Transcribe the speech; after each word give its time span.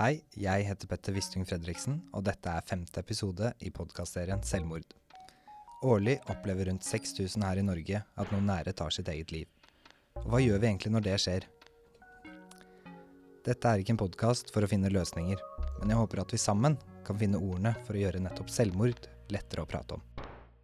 Hei, 0.00 0.22
jeg 0.32 0.64
heter 0.64 0.88
Petter 0.88 1.12
Wistung 1.12 1.42
Fredriksen, 1.44 1.98
og 2.16 2.22
dette 2.24 2.48
er 2.48 2.64
femte 2.64 3.02
episode 3.02 3.50
i 3.60 3.68
podkastserien 3.68 4.40
Selvmord. 4.48 4.94
Årlig 5.84 6.14
opplever 6.32 6.70
rundt 6.70 6.86
6000 6.88 7.44
her 7.44 7.60
i 7.60 7.64
Norge 7.66 8.00
at 8.00 8.30
noen 8.32 8.46
nære 8.48 8.72
tar 8.78 8.94
sitt 8.96 9.10
eget 9.12 9.28
liv. 9.34 9.44
Og 10.22 10.30
hva 10.32 10.40
gjør 10.40 10.62
vi 10.62 10.70
egentlig 10.70 10.94
når 10.94 11.04
det 11.04 11.18
skjer? 11.20 11.44
Dette 13.44 13.74
er 13.74 13.82
ikke 13.82 13.92
en 13.92 14.00
podkast 14.00 14.54
for 14.54 14.64
å 14.64 14.70
finne 14.72 14.88
løsninger, 14.88 15.42
men 15.82 15.92
jeg 15.92 16.00
håper 16.00 16.24
at 16.24 16.32
vi 16.32 16.40
sammen 16.40 16.78
kan 17.04 17.20
finne 17.20 17.36
ordene 17.36 17.74
for 17.84 17.92
å 17.92 18.00
gjøre 18.00 18.24
nettopp 18.24 18.48
selvmord 18.56 19.04
lettere 19.36 19.66
å 19.66 19.68
prate 19.68 19.98
om. 19.98 20.06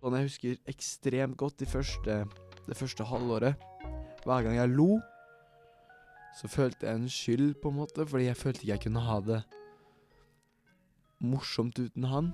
Sånn 0.01 0.17
jeg 0.17 0.31
husker 0.31 0.73
ekstremt 0.73 1.37
godt 1.37 1.61
de 1.61 1.69
første, 1.69 2.23
det 2.65 2.81
første 2.81 3.05
halvåret. 3.13 3.69
Hver 4.25 4.49
gang 4.49 4.57
jeg 4.63 4.73
lo, 4.73 4.95
så 6.37 6.49
følte 6.53 6.87
jeg 6.87 7.01
en 7.01 7.09
skyld, 7.09 7.55
på 7.63 7.73
en 7.73 7.79
måte, 7.81 8.05
fordi 8.07 8.29
jeg 8.29 8.37
følte 8.37 8.61
ikke 8.61 8.73
jeg 8.75 8.85
kunne 8.85 9.05
ha 9.09 9.21
det 9.25 9.43
morsomt 11.19 11.79
uten 11.81 12.05
han. 12.05 12.33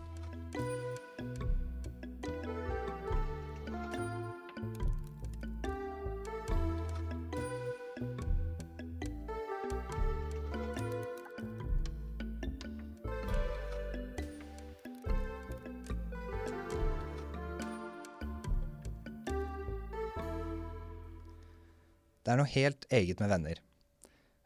Det 22.23 22.31
er 22.31 22.39
noe 22.39 22.51
helt 22.55 22.87
eget 22.91 23.21
med 23.21 23.31
venner. 23.31 23.59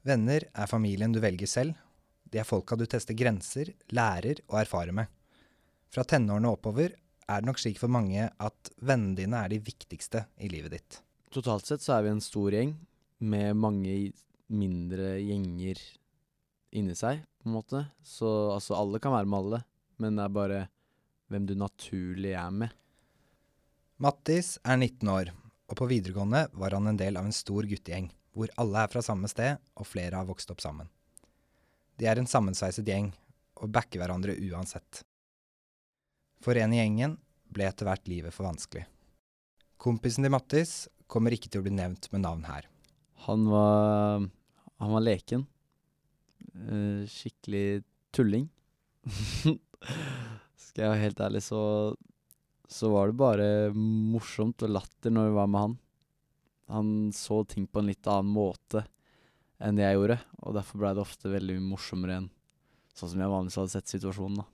Venner 0.06 0.44
er 0.54 0.70
familien 0.70 1.14
du 1.14 1.18
velger 1.22 1.50
selv. 1.50 1.74
De 2.30 2.38
er 2.38 2.46
folka 2.46 2.76
du 2.78 2.84
tester 2.86 3.16
grenser, 3.18 3.72
lærer 3.90 4.42
og 4.46 4.60
erfarer 4.60 4.94
med. 4.94 5.10
Fra 5.90 6.04
tenårene 6.06 6.50
og 6.50 6.60
oppover 6.60 6.94
er 7.26 7.42
det 7.42 7.48
nok 7.48 7.58
slik 7.58 7.80
for 7.80 7.90
mange 7.90 8.28
at 8.30 8.70
vennene 8.78 9.18
dine 9.18 9.40
er 9.40 9.50
de 9.50 9.58
viktigste 9.66 10.26
i 10.38 10.50
livet 10.52 10.76
ditt. 10.76 11.00
Totalt 11.34 11.66
sett 11.66 11.82
så 11.82 11.96
er 11.96 12.06
vi 12.06 12.12
en 12.14 12.22
stor 12.22 12.54
gjeng 12.54 12.76
med 13.18 13.58
mange 13.58 13.96
mindre 14.52 15.16
gjenger 15.18 15.80
inni 16.76 16.94
seg, 16.94 17.24
på 17.42 17.50
en 17.50 17.56
måte. 17.56 17.82
Så 18.06 18.28
altså, 18.54 18.76
alle 18.78 19.00
kan 19.02 19.14
være 19.14 19.30
med 19.30 19.40
alle, 19.40 19.62
men 20.02 20.18
det 20.18 20.26
er 20.26 20.36
bare 20.36 20.60
hvem 21.32 21.48
du 21.48 21.56
naturlig 21.58 22.36
er 22.38 22.52
med. 22.54 22.70
Mattis 24.02 24.54
er 24.62 24.78
19 24.78 25.10
år, 25.10 25.32
og 25.66 25.78
på 25.80 25.88
videregående 25.90 26.44
var 26.54 26.76
han 26.76 26.92
en 26.92 27.00
del 27.00 27.18
av 27.18 27.26
en 27.26 27.34
stor 27.34 27.66
guttegjeng, 27.66 28.10
hvor 28.36 28.52
alle 28.60 28.84
er 28.84 28.92
fra 28.92 29.02
samme 29.04 29.28
sted, 29.32 29.56
og 29.80 29.88
flere 29.88 30.18
har 30.20 30.28
vokst 30.28 30.50
opp 30.52 30.60
sammen. 30.60 30.90
De 31.96 32.08
er 32.08 32.20
en 32.20 32.28
sammensveiset 32.28 32.84
gjeng, 32.84 33.08
og 33.56 33.72
backer 33.72 34.02
hverandre 34.02 34.36
uansett. 34.50 35.00
For 36.44 36.58
en 36.60 36.74
i 36.74 36.82
gjengen 36.82 37.16
ble 37.48 37.64
etter 37.64 37.88
hvert 37.88 38.08
livet 38.10 38.34
for 38.36 38.44
vanskelig. 38.50 38.84
Kompisen 39.80 40.26
til 40.26 40.34
Mattis 40.34 40.74
kommer 41.08 41.32
ikke 41.32 41.48
til 41.48 41.62
å 41.62 41.66
bli 41.66 41.72
nevnt 41.72 42.10
med 42.12 42.24
navn 42.26 42.44
her. 42.48 42.68
Han 43.26 43.46
var 43.48 44.26
Han 44.76 44.92
var 44.92 45.00
leken. 45.00 45.46
Eh, 46.68 47.08
skikkelig 47.08 47.80
tulling. 48.12 48.44
Skal 50.66 50.82
jeg 50.82 50.90
være 50.90 51.04
helt 51.06 51.22
ærlig, 51.24 51.42
så 51.46 51.96
Så 52.68 52.90
var 52.90 53.08
det 53.08 53.16
bare 53.16 53.48
morsomt 53.72 54.60
og 54.66 54.72
latter 54.74 55.12
når 55.14 55.30
vi 55.30 55.36
var 55.38 55.46
med 55.48 55.60
han. 55.60 55.76
Han 56.72 57.12
så 57.14 57.42
ting 57.46 57.66
på 57.70 57.80
en 57.80 57.90
litt 57.90 58.06
annen 58.10 58.32
måte 58.34 58.82
enn 59.62 59.78
jeg 59.80 59.96
gjorde, 59.96 60.18
og 60.42 60.56
derfor 60.56 60.82
blei 60.82 60.92
det 60.96 61.04
ofte 61.04 61.32
veldig 61.32 61.56
morsommere 61.64 62.18
enn 62.20 62.28
sånn 62.96 63.12
som 63.12 63.22
jeg 63.22 63.32
vanligvis 63.32 63.58
hadde 63.60 63.72
sett 63.72 63.92
situasjonen, 63.92 64.40
da. 64.40 64.46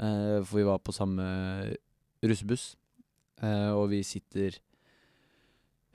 Eh, 0.00 0.38
for 0.44 0.60
vi 0.60 0.66
var 0.68 0.80
på 0.84 0.94
samme 0.96 1.24
russebuss, 2.24 2.74
eh, 3.42 3.70
og 3.72 3.90
vi 3.92 4.00
sitter 4.06 4.56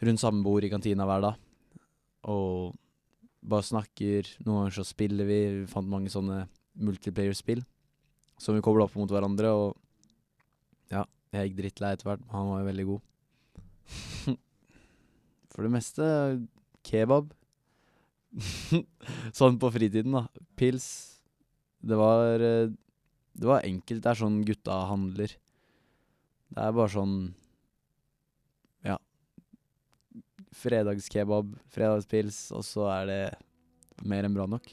rundt 0.05 0.21
samme 0.21 0.44
bord 0.45 0.65
i 0.65 0.69
kantina 0.69 1.07
hver 1.07 1.23
dag 1.25 1.41
og 2.29 2.75
bare 3.45 3.65
snakker. 3.65 4.29
Noen 4.45 4.65
ganger 4.65 4.77
så 4.79 4.85
spiller 4.88 5.27
vi. 5.29 5.39
Vi 5.61 5.71
fant 5.71 5.89
mange 5.89 6.11
sånne 6.13 6.45
multiplayer-spill 6.81 7.61
som 8.41 8.57
vi 8.57 8.63
kobla 8.65 8.88
opp 8.88 8.95
mot 8.99 9.11
hverandre, 9.11 9.51
og 9.55 9.77
ja, 10.91 11.05
jeg 11.31 11.49
gikk 11.51 11.59
drittlei 11.61 11.94
etter 11.95 12.09
hvert, 12.09 12.25
men 12.25 12.35
han 12.35 12.49
var 12.51 12.61
jo 12.61 12.69
veldig 12.71 12.88
god. 12.89 13.05
For 15.55 15.63
det 15.63 15.71
meste 15.71 16.05
kebab. 16.85 17.31
sånn 19.39 19.59
på 19.61 19.71
fritiden, 19.71 20.17
da. 20.17 20.25
Pils. 20.59 20.88
Det 21.85 21.95
var 21.95 22.43
eh, 22.43 22.73
Det 23.35 23.47
var 23.47 23.63
enkelt. 23.63 24.03
Det 24.03 24.11
er 24.11 24.19
sånn 24.19 24.41
gutta 24.47 24.81
handler. 24.91 25.31
Det 26.51 26.61
er 26.61 26.75
bare 26.75 26.91
sånn 26.91 27.17
Ja. 28.85 28.97
Fredagskebab, 30.55 31.55
fredagspils, 31.71 32.49
og 32.55 32.63
så 32.67 32.89
er 32.91 33.09
det 33.09 33.21
mer 34.03 34.27
enn 34.27 34.35
bra 34.35 34.47
nok. 34.49 34.67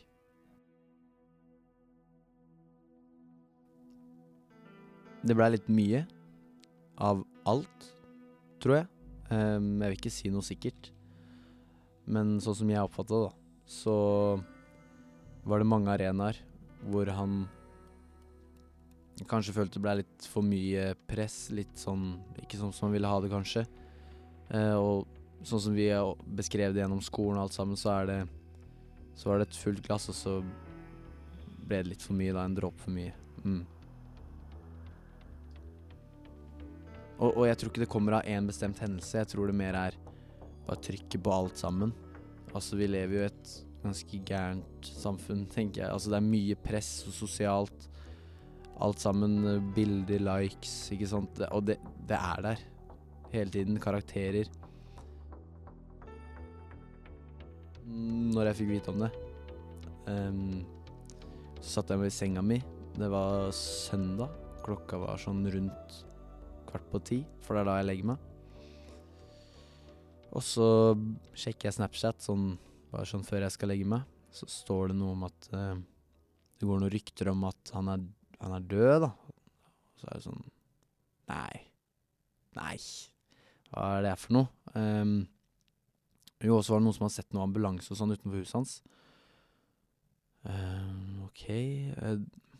Det 5.23 5.39
blei 5.39 5.53
litt 5.55 5.69
mye 5.71 6.03
av 6.99 7.23
alt, 7.47 7.93
tror 8.63 8.81
jeg. 8.81 8.92
Ehm, 9.33 9.79
jeg 9.81 9.93
vil 9.93 9.99
ikke 9.99 10.13
si 10.13 10.33
noe 10.33 10.45
sikkert. 10.47 10.91
Men 12.13 12.37
sånn 12.43 12.59
som 12.59 12.71
jeg 12.73 12.83
oppfatta 12.83 13.15
det, 13.15 13.31
da, 13.31 13.65
så 13.71 13.97
var 15.47 15.63
det 15.63 15.71
mange 15.71 15.91
arenaer 15.93 16.39
hvor 16.91 17.09
han 17.15 17.45
kanskje 19.31 19.55
følte 19.55 19.79
det 19.79 19.85
ble 19.85 19.95
litt 20.01 20.27
for 20.31 20.47
mye 20.47 20.93
press. 21.09 21.47
Litt 21.55 21.77
sånn 21.79 22.17
Ikke 22.43 22.59
sånn 22.59 22.73
som 22.75 22.89
han 22.89 22.97
ville 22.97 23.11
ha 23.11 23.21
det, 23.23 23.31
kanskje. 23.33 23.65
Uh, 24.53 24.77
og 24.77 25.47
sånn 25.47 25.63
som 25.69 25.77
vi 25.77 25.89
beskrev 26.37 26.75
det 26.75 26.83
gjennom 26.83 27.03
skolen 27.05 27.39
og 27.39 27.47
alt 27.47 27.57
sammen, 27.57 27.79
så 27.79 27.95
er 28.01 28.11
det 28.11 28.21
Så 29.15 29.29
var 29.29 29.39
det 29.39 29.51
et 29.51 29.61
fullt 29.61 29.83
glass, 29.85 30.09
og 30.09 30.17
så 30.17 30.35
ble 31.69 31.83
det 31.83 31.93
litt 31.93 32.03
for 32.03 32.17
mye, 32.17 32.33
da. 32.33 32.47
En 32.49 32.57
dråpe 32.57 32.81
for 32.81 32.95
mye. 32.95 33.13
Mm. 33.45 33.63
Og, 37.23 37.37
og 37.37 37.45
jeg 37.47 37.59
tror 37.59 37.71
ikke 37.71 37.85
det 37.85 37.93
kommer 37.93 38.19
av 38.19 38.27
én 38.27 38.49
bestemt 38.49 38.81
hendelse. 38.83 39.21
Jeg 39.21 39.31
tror 39.31 39.51
det 39.51 39.59
mer 39.59 39.79
er 39.79 39.99
bare 40.67 40.83
trykket 40.83 41.23
på 41.23 41.35
alt 41.35 41.61
sammen. 41.61 41.93
Altså, 42.53 42.77
vi 42.81 42.89
lever 42.91 43.17
jo 43.17 43.23
i 43.23 43.29
et 43.31 43.53
ganske 43.83 44.21
gærent 44.27 44.91
samfunn, 44.99 45.47
tenker 45.51 45.85
jeg. 45.85 45.95
Altså, 45.95 46.11
det 46.11 46.19
er 46.19 46.27
mye 46.27 46.59
press 46.65 46.91
og 47.07 47.15
sosialt. 47.15 47.89
Alt 48.83 49.03
sammen. 49.03 49.39
eh, 49.47 49.63
Bilder, 49.77 50.27
likes, 50.27 50.75
ikke 50.95 51.11
sant. 51.15 51.43
Og 51.53 51.67
det, 51.71 51.79
det 52.09 52.19
er 52.19 52.45
der 52.49 52.67
hele 53.33 53.55
tiden. 53.55 53.81
Karakterer. 53.83 54.51
Når 57.87 58.51
jeg 58.51 58.59
fikk 58.63 58.71
vite 58.73 58.93
om 58.93 59.03
det, 59.03 59.11
um, 60.07 60.63
så 61.61 61.79
satt 61.79 61.91
jeg 61.93 62.01
meg 62.01 62.11
i 62.11 62.15
senga 62.15 62.43
mi. 62.43 62.63
Det 62.97 63.11
var 63.13 63.51
søndag. 63.57 64.33
Klokka 64.63 64.99
var 65.03 65.21
sånn 65.21 65.43
rundt 65.51 66.03
kvart 66.73 66.91
på 66.91 67.01
ti, 67.07 67.23
for 67.45 67.55
det 67.55 67.63
er 67.63 67.69
da 67.71 67.79
jeg 67.79 67.89
legger 67.91 68.11
meg. 68.13 68.29
Og 70.33 70.45
så 70.45 70.69
sjekker 71.37 71.69
jeg 71.69 71.77
Snapchat 71.77 72.25
sånn, 72.25 72.55
bare 72.93 73.09
sånn 73.09 73.25
før 73.27 73.45
jeg 73.45 73.55
skal 73.55 73.73
legge 73.73 73.89
meg. 73.93 74.07
Så 74.33 74.49
står 74.49 74.91
det 74.91 74.97
noe 74.97 75.13
om 75.13 75.27
at 75.29 75.49
uh, 75.53 75.77
det 76.57 76.69
går 76.69 76.81
noen 76.81 76.95
rykter 76.95 77.29
om 77.33 77.45
at 77.51 77.75
han 77.77 77.91
er, 77.93 78.07
han 78.41 78.57
er 78.57 78.71
død, 78.71 79.05
da. 79.05 79.11
Så 80.01 80.09
er 80.09 80.17
det 80.17 80.27
sånn 80.27 80.43
Nei. 81.33 81.61
Nei. 82.59 82.77
Hva 83.73 83.85
er 83.97 84.03
det 84.05 84.17
for 84.21 84.37
noe? 84.37 84.49
Um, 84.75 85.21
jo, 86.43 86.57
og 86.59 86.65
så 86.65 86.75
var 86.75 86.83
det 86.83 86.87
noen 86.89 86.97
som 86.97 87.07
hadde 87.07 87.17
sett 87.21 87.37
noe 87.37 87.47
ambulanse 87.47 87.93
og 87.93 88.01
sånn 88.01 88.13
utenfor 88.13 88.41
huset 88.41 88.57
hans. 88.59 88.73
Um, 90.43 91.23
OK 91.29 91.45
Så 91.47 92.52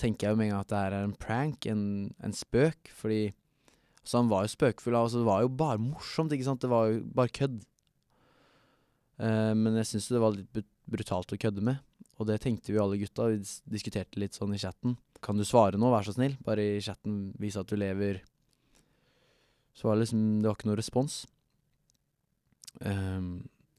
tenker 0.00 0.26
jeg 0.26 0.34
jo 0.34 0.38
med 0.38 0.48
en 0.48 0.54
gang 0.54 0.64
at 0.64 0.70
det 0.72 0.80
her 0.84 0.94
er 0.96 1.08
en 1.08 1.18
prank, 1.18 1.66
en, 1.70 1.84
en 2.24 2.36
spøk, 2.36 2.92
fordi 2.94 3.34
Altså, 4.06 4.20
han 4.20 4.28
var 4.30 4.44
jo 4.44 4.50
spøkefull, 4.52 4.94
altså, 4.94 5.18
det 5.18 5.26
var 5.26 5.40
jo 5.42 5.48
bare 5.50 5.82
morsomt, 5.82 6.30
ikke 6.30 6.46
sant? 6.46 6.62
Det 6.62 6.68
var 6.70 6.92
jo 6.92 7.00
bare 7.10 7.32
kødd. 7.34 7.56
Uh, 9.18 9.50
men 9.58 9.74
jeg 9.80 9.88
syns 9.90 10.06
det 10.12 10.20
var 10.22 10.36
litt 10.36 10.60
brutalt 10.86 11.34
å 11.34 11.38
kødde 11.42 11.64
med, 11.66 11.80
og 12.14 12.28
det 12.28 12.36
tenkte 12.44 12.70
vi 12.70 12.78
alle 12.78 13.00
gutta. 13.00 13.26
Vi 13.32 13.40
diskuterte 13.66 14.22
litt 14.22 14.38
sånn 14.38 14.54
i 14.54 14.60
chatten. 14.62 14.94
Kan 15.26 15.40
du 15.40 15.42
svare 15.48 15.80
nå, 15.80 15.90
vær 15.90 16.06
så 16.06 16.14
snill? 16.14 16.36
Bare 16.46 16.68
i 16.76 16.84
chatten 16.86 17.32
vise 17.42 17.58
at 17.58 17.66
du 17.66 17.74
lever. 17.74 18.20
Så 19.74 19.88
var 19.88 19.98
det 19.98 20.04
liksom 20.04 20.22
Det 20.38 20.52
var 20.52 20.60
ikke 20.60 20.70
noe 20.70 20.78
respons. 20.78 21.18
Um, 22.78 23.28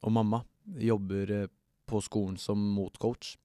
og 0.03 0.11
mamma 0.11 0.41
jobber 0.75 1.31
eh, 1.31 1.49
på 1.87 2.03
skolen 2.03 2.35
som 2.41 2.59
motcoach. 2.75 3.37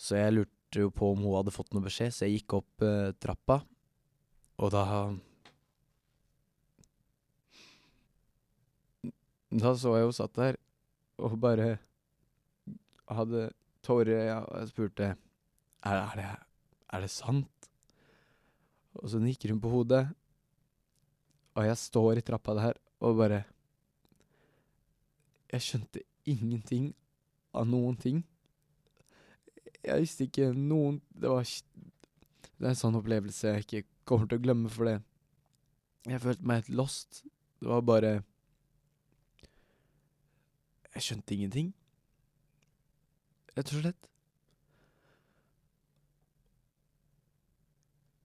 Så 0.00 0.16
jeg 0.16 0.38
lurte 0.38 0.61
jo 0.80 0.90
på 0.94 1.12
om 1.12 1.20
hun 1.24 1.36
hadde 1.36 1.54
fått 1.54 1.72
noe 1.74 1.84
beskjed, 1.84 2.14
så 2.14 2.26
jeg 2.26 2.40
gikk 2.40 2.56
opp 2.60 2.84
eh, 2.86 3.12
trappa. 3.20 3.60
Og 4.62 4.72
da 4.72 4.84
Da 9.52 9.74
så 9.76 9.98
jeg 9.98 10.06
hun 10.08 10.16
satt 10.16 10.32
der 10.38 10.56
og 11.20 11.34
bare 11.36 11.74
hadde 13.12 13.50
tårer 13.84 14.08
i 14.08 14.20
øya, 14.22 14.38
og 14.46 14.54
jeg 14.62 14.70
spurte 14.70 15.08
er, 15.12 15.98
er, 15.98 16.14
det, 16.16 16.28
er 16.88 17.04
det 17.04 17.10
sant? 17.12 17.68
Og 18.96 19.10
så 19.12 19.20
nikker 19.20 19.52
hun 19.52 19.60
på 19.60 19.72
hodet, 19.72 20.06
og 21.52 21.66
jeg 21.66 21.80
står 21.80 22.20
i 22.20 22.24
trappa 22.24 22.54
der 22.56 22.78
og 23.02 23.18
bare 23.18 23.42
Jeg 25.52 25.60
skjønte 25.60 26.00
ingenting 26.24 26.94
av 27.52 27.66
noen 27.68 27.96
ting. 28.00 28.22
Jeg 29.82 30.04
visste 30.04 30.26
ikke 30.28 30.52
noen 30.54 31.00
Det 31.10 31.30
var 31.30 31.42
Det 31.46 32.66
er 32.66 32.70
en 32.70 32.78
sånn 32.78 32.98
opplevelse 32.98 33.50
jeg 33.56 33.64
ikke 33.66 33.86
kommer 34.06 34.28
til 34.30 34.38
å 34.38 34.44
glemme, 34.44 34.70
for 34.70 34.88
det 34.88 35.00
Jeg 36.10 36.22
følte 36.22 36.46
meg 36.46 36.62
helt 36.62 36.76
lost. 36.78 37.22
Det 37.62 37.70
var 37.70 37.82
bare 37.86 38.12
Jeg 40.92 41.06
skjønte 41.06 41.34
ingenting. 41.34 41.72
Rett 43.56 43.70
og 43.72 43.80
slett. 43.80 44.08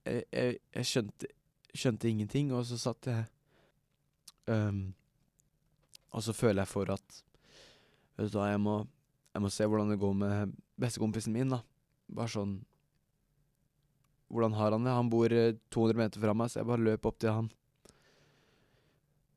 Jeg, 0.08 0.24
jeg, 0.32 0.58
jeg 0.76 0.88
skjønte, 0.88 1.30
skjønte 1.76 2.10
ingenting, 2.10 2.52
og 2.56 2.66
så 2.68 2.78
satt 2.80 3.10
jeg 3.12 3.26
um, 4.48 4.94
Og 6.12 6.24
så 6.24 6.36
føler 6.36 6.64
jeg 6.64 6.72
for 6.72 6.94
at 6.96 7.24
Vet 8.18 8.32
du 8.34 8.40
hva, 8.40 8.48
jeg 8.50 8.62
må, 8.64 8.80
jeg 9.38 9.44
må 9.46 9.52
se 9.54 9.66
hvordan 9.70 9.92
det 9.92 10.00
går 10.02 10.16
med 10.18 10.54
bestekompisen 10.82 11.36
min, 11.36 11.52
da. 11.54 11.62
Bare 12.10 12.32
sånn 12.34 12.58
Hvordan 14.34 14.56
har 14.58 14.74
han 14.74 14.84
det? 14.84 14.92
Han 14.92 15.12
bor 15.14 15.32
200 15.32 15.96
meter 15.96 16.20
fra 16.20 16.34
meg, 16.36 16.50
så 16.52 16.60
jeg 16.60 16.68
bare 16.68 16.84
løp 16.84 17.06
opp 17.08 17.20
til 17.22 17.32
han. 17.32 17.46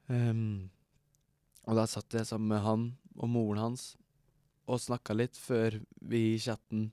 Um, 0.09 0.71
og 1.69 1.79
da 1.79 1.85
satt 1.87 2.17
jeg 2.17 2.27
sammen 2.27 2.51
med 2.51 2.65
han 2.65 2.89
og 3.15 3.31
moren 3.31 3.61
hans 3.63 3.85
og 4.67 4.81
snakka 4.83 5.15
litt 5.15 5.39
før 5.39 5.77
vi 6.11 6.25
i 6.33 6.41
chatten 6.43 6.89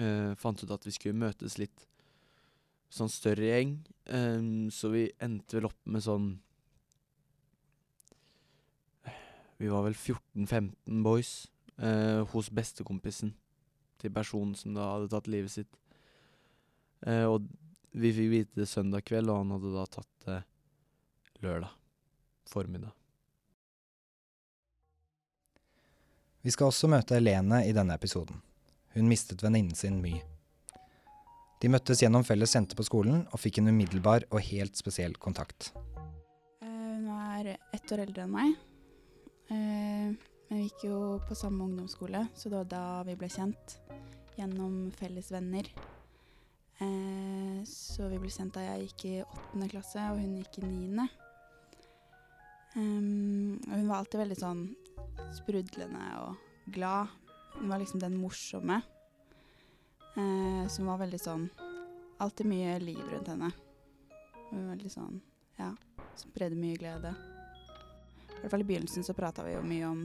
uh, 0.00 0.34
fant 0.40 0.64
ut 0.64 0.74
at 0.74 0.88
vi 0.88 0.96
skulle 0.96 1.20
møtes 1.20 1.60
litt 1.60 1.86
sånn 2.90 3.12
større 3.12 3.52
gjeng. 3.52 3.76
Um, 4.10 4.66
så 4.74 4.90
vi 4.90 5.06
endte 5.22 5.60
vel 5.60 5.70
opp 5.70 5.80
med 5.84 6.08
sånn 6.08 6.32
Vi 9.60 9.68
var 9.70 9.84
vel 9.86 9.94
14-15 9.94 11.04
boys 11.06 11.44
uh, 11.82 12.22
hos 12.34 12.50
bestekompisen 12.54 13.34
til 14.00 14.12
personen 14.12 14.54
som 14.58 14.74
da 14.76 14.90
hadde 14.94 15.10
tatt 15.12 15.30
livet 15.32 15.52
sitt. 15.54 15.70
Eh, 17.06 17.24
og 17.28 17.46
vi 17.94 18.10
fikk 18.16 18.30
vite 18.32 18.60
det 18.60 18.68
søndag 18.68 19.04
kveld, 19.06 19.30
og 19.30 19.42
han 19.42 19.54
hadde 19.54 19.72
da 19.74 19.86
tatt 19.86 20.26
det 20.26 20.38
lørdag 21.44 21.72
formiddag. 22.50 22.92
Vi 26.44 26.52
skal 26.52 26.68
også 26.68 26.90
møte 26.92 27.16
Helene 27.16 27.62
i 27.64 27.72
denne 27.72 27.96
episoden. 27.96 28.42
Hun 28.94 29.08
mistet 29.08 29.42
venninnen 29.42 29.76
sin 29.78 30.02
My. 30.02 30.18
De 31.62 31.70
møttes 31.72 32.02
gjennom 32.02 32.26
felles 32.26 32.52
jenter 32.52 32.76
på 32.76 32.84
skolen 32.84 33.22
og 33.30 33.40
fikk 33.40 33.62
en 33.62 33.72
umiddelbar 33.72 34.26
og 34.28 34.44
helt 34.50 34.76
spesiell 34.76 35.16
kontakt. 35.16 35.70
Hun 36.60 37.08
er 37.08 37.54
ett 37.54 37.94
år 37.94 38.04
eldre 38.04 38.26
enn 38.26 38.34
meg. 38.34 38.58
Vi 40.48 40.60
gikk 40.62 40.86
jo 40.88 40.98
på 41.28 41.36
samme 41.38 41.64
ungdomsskole, 41.64 42.26
så 42.34 42.50
det 42.50 42.60
var 42.60 42.70
da 42.70 42.84
vi 43.08 43.16
ble 43.18 43.28
kjent. 43.32 43.78
Gjennom 44.36 44.90
felles 44.98 45.30
venner. 45.32 45.68
Så 47.64 48.08
vi 48.10 48.18
ble 48.20 48.30
kjent 48.32 48.56
da 48.56 48.64
jeg 48.64 48.88
gikk 48.88 49.04
i 49.08 49.14
åttende 49.24 49.68
klasse, 49.72 50.02
og 50.12 50.20
hun 50.20 50.36
gikk 50.40 50.58
i 50.60 50.66
niende. 50.66 51.06
Um, 52.74 53.60
hun 53.70 53.86
var 53.86 54.00
alltid 54.00 54.24
veldig 54.24 54.38
sånn 54.40 54.64
sprudlende 55.36 56.06
og 56.24 56.72
glad. 56.74 57.12
Hun 57.54 57.70
var 57.70 57.78
liksom 57.78 58.02
den 58.02 58.18
morsomme. 58.18 58.80
Eh, 60.14 60.66
som 60.70 60.86
var 60.86 61.00
veldig 61.00 61.18
sånn 61.18 61.48
Alltid 62.22 62.46
mye 62.46 62.76
liv 62.78 63.00
rundt 63.10 63.26
henne. 63.32 63.48
Hun 64.50 64.60
var 64.60 64.68
veldig 64.76 64.90
sånn 64.92 65.16
Ja, 65.58 65.72
spredde 66.14 66.58
mye 66.58 66.78
glede. 66.78 67.10
I 68.28 68.36
hvert 68.38 68.52
fall 68.52 68.62
i 68.62 68.68
begynnelsen 68.68 69.06
så 69.06 69.14
prata 69.16 69.42
vi 69.46 69.56
jo 69.56 69.64
mye 69.66 69.88
om 69.88 70.04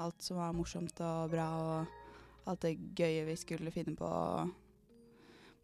alt 0.00 0.22
som 0.22 0.38
var 0.40 0.54
morsomt 0.56 1.00
og 1.04 1.32
bra, 1.32 1.48
og 1.60 2.48
alt 2.50 2.64
det 2.64 2.78
gøye 2.98 3.26
vi 3.28 3.36
skulle 3.38 3.72
finne 3.74 3.94
på. 3.98 4.08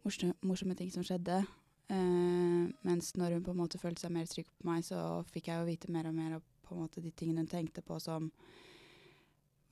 Morsomme, 0.05 0.35
morsomme 0.45 0.77
ting 0.79 0.91
som 0.93 1.05
skjedde. 1.05 1.41
Uh, 1.89 2.69
mens 2.85 3.15
når 3.17 3.37
hun 3.37 3.45
på 3.47 3.53
en 3.55 3.61
måte 3.63 3.81
følte 3.81 4.05
seg 4.05 4.13
mer 4.13 4.27
trygg 4.29 4.49
på 4.53 4.69
meg, 4.69 4.85
så 4.85 5.23
fikk 5.33 5.49
jeg 5.49 5.61
jo 5.61 5.69
vite 5.69 5.91
mer 5.93 6.09
og 6.09 6.17
mer 6.17 6.37
på 6.65 6.75
en 6.75 6.83
måte 6.83 7.01
de 7.01 7.11
tingene 7.11 7.41
hun 7.41 7.49
tenkte 7.49 7.81
på 7.81 7.97
som 8.03 8.29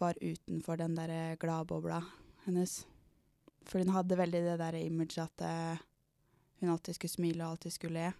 var 0.01 0.17
utenfor 0.21 0.79
den 0.81 0.95
der 0.97 1.37
gladbobla 1.41 2.01
hennes. 2.45 2.79
For 3.67 3.83
hun 3.83 3.93
hadde 3.93 4.17
veldig 4.17 4.41
det 4.45 4.57
der 4.61 4.79
imaget 4.79 5.19
at 5.27 5.45
uh, 5.45 5.85
hun 6.61 6.73
alltid 6.73 6.97
skulle 6.97 7.13
smile 7.13 7.45
og 7.45 7.55
alltid 7.55 7.75
skulle 7.75 8.01
le. 8.01 8.11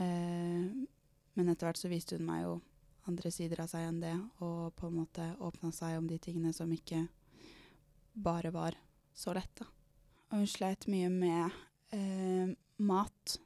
Uh, 0.00 0.88
men 1.36 1.48
etter 1.48 1.68
hvert 1.68 1.80
så 1.80 1.90
viste 1.92 2.16
hun 2.16 2.28
meg 2.28 2.46
jo 2.46 2.60
andre 3.08 3.32
sider 3.34 3.64
av 3.64 3.70
seg 3.70 3.88
enn 3.88 4.00
det, 4.02 4.14
og 4.44 4.72
på 4.78 4.88
en 4.88 4.98
måte 5.00 5.26
åpna 5.42 5.72
seg 5.74 5.98
om 5.98 6.08
de 6.10 6.18
tingene 6.22 6.52
som 6.54 6.70
ikke 6.72 7.04
bare 8.12 8.52
var 8.54 8.76
så 9.14 9.34
lett, 9.36 9.52
da. 9.58 9.66
Og 10.32 10.42
hun 10.42 10.48
sleit 10.48 10.86
mye 10.88 11.08
med 11.12 11.56
eh, 11.92 12.52
mat. 12.80 13.38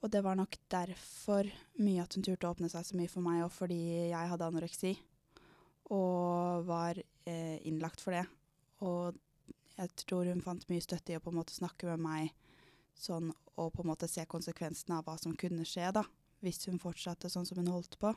Og 0.00 0.12
det 0.12 0.22
var 0.24 0.36
nok 0.38 0.54
derfor 0.70 1.48
mye 1.82 2.04
at 2.04 2.14
hun 2.14 2.24
turte 2.24 2.46
å 2.46 2.54
åpne 2.54 2.70
seg 2.72 2.86
så 2.86 2.98
mye 2.98 3.10
for 3.10 3.24
meg, 3.24 3.42
og 3.44 3.52
fordi 3.54 3.80
jeg 4.12 4.30
hadde 4.32 4.46
anoreksi 4.46 4.94
og 5.90 6.68
var 6.68 7.00
eh, 7.26 7.58
innlagt 7.66 8.02
for 8.04 8.14
det. 8.14 8.22
Og 8.86 9.18
jeg 9.74 9.92
tror 10.04 10.30
hun 10.30 10.44
fant 10.44 10.66
mye 10.70 10.84
støtte 10.84 11.12
i 11.14 11.18
å 11.18 11.24
på 11.24 11.32
en 11.32 11.40
måte 11.40 11.56
snakke 11.56 11.88
med 11.90 12.04
meg 12.04 12.30
sånn, 13.00 13.32
og 13.56 13.72
på 13.74 13.82
en 13.82 13.90
måte 13.90 14.08
se 14.10 14.24
konsekvensene 14.28 15.00
av 15.00 15.08
hva 15.08 15.16
som 15.18 15.34
kunne 15.36 15.66
skje, 15.66 15.90
da, 15.96 16.04
hvis 16.44 16.62
hun 16.68 16.80
fortsatte 16.80 17.30
sånn 17.32 17.48
som 17.48 17.58
hun 17.60 17.72
holdt 17.72 17.98
på. 18.00 18.12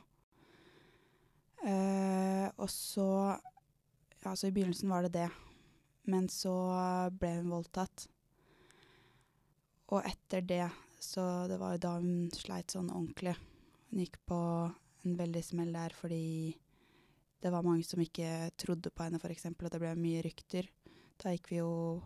Eh, 1.64 2.48
og 2.60 2.70
så 2.70 3.08
Ja, 4.24 4.32
så 4.32 4.48
i 4.48 4.52
begynnelsen 4.56 4.88
var 4.88 5.02
det 5.04 5.12
det. 5.12 5.30
Men 6.08 6.28
så 6.32 6.52
ble 7.12 7.34
hun 7.38 7.50
voldtatt. 7.52 8.06
Og 9.92 10.00
etter 10.08 10.40
det, 10.40 10.70
så 11.00 11.46
det 11.48 11.58
var 11.60 11.74
jo 11.74 11.82
da 11.84 11.92
hun 12.00 12.30
sleit 12.32 12.72
sånn 12.72 12.88
ordentlig. 12.88 13.34
Hun 13.90 14.00
gikk 14.00 14.16
på 14.24 14.38
en 15.04 15.18
veldig 15.18 15.42
smell 15.44 15.74
der 15.76 15.92
fordi 15.92 16.56
det 17.44 17.52
var 17.52 17.66
mange 17.66 17.84
som 17.84 18.00
ikke 18.00 18.48
trodde 18.56 18.88
på 18.88 19.04
henne, 19.04 19.20
f.eks., 19.20 19.44
og 19.52 19.68
det 19.68 19.82
ble 19.82 19.92
mye 20.00 20.24
rykter. 20.24 20.70
Da 21.20 21.34
gikk 21.34 21.52
vi 21.52 21.60
jo 21.60 22.02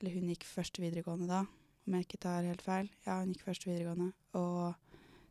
Eller 0.00 0.14
hun 0.16 0.30
gikk 0.32 0.46
først 0.48 0.78
videregående 0.80 1.26
da, 1.28 1.42
om 1.84 1.94
jeg 1.96 2.06
ikke 2.06 2.22
tar 2.24 2.46
helt 2.48 2.62
feil. 2.64 2.86
Ja, 3.04 3.18
hun 3.20 3.34
gikk 3.34 3.44
først 3.44 3.66
videregående. 3.68 4.14
Og 4.32 4.72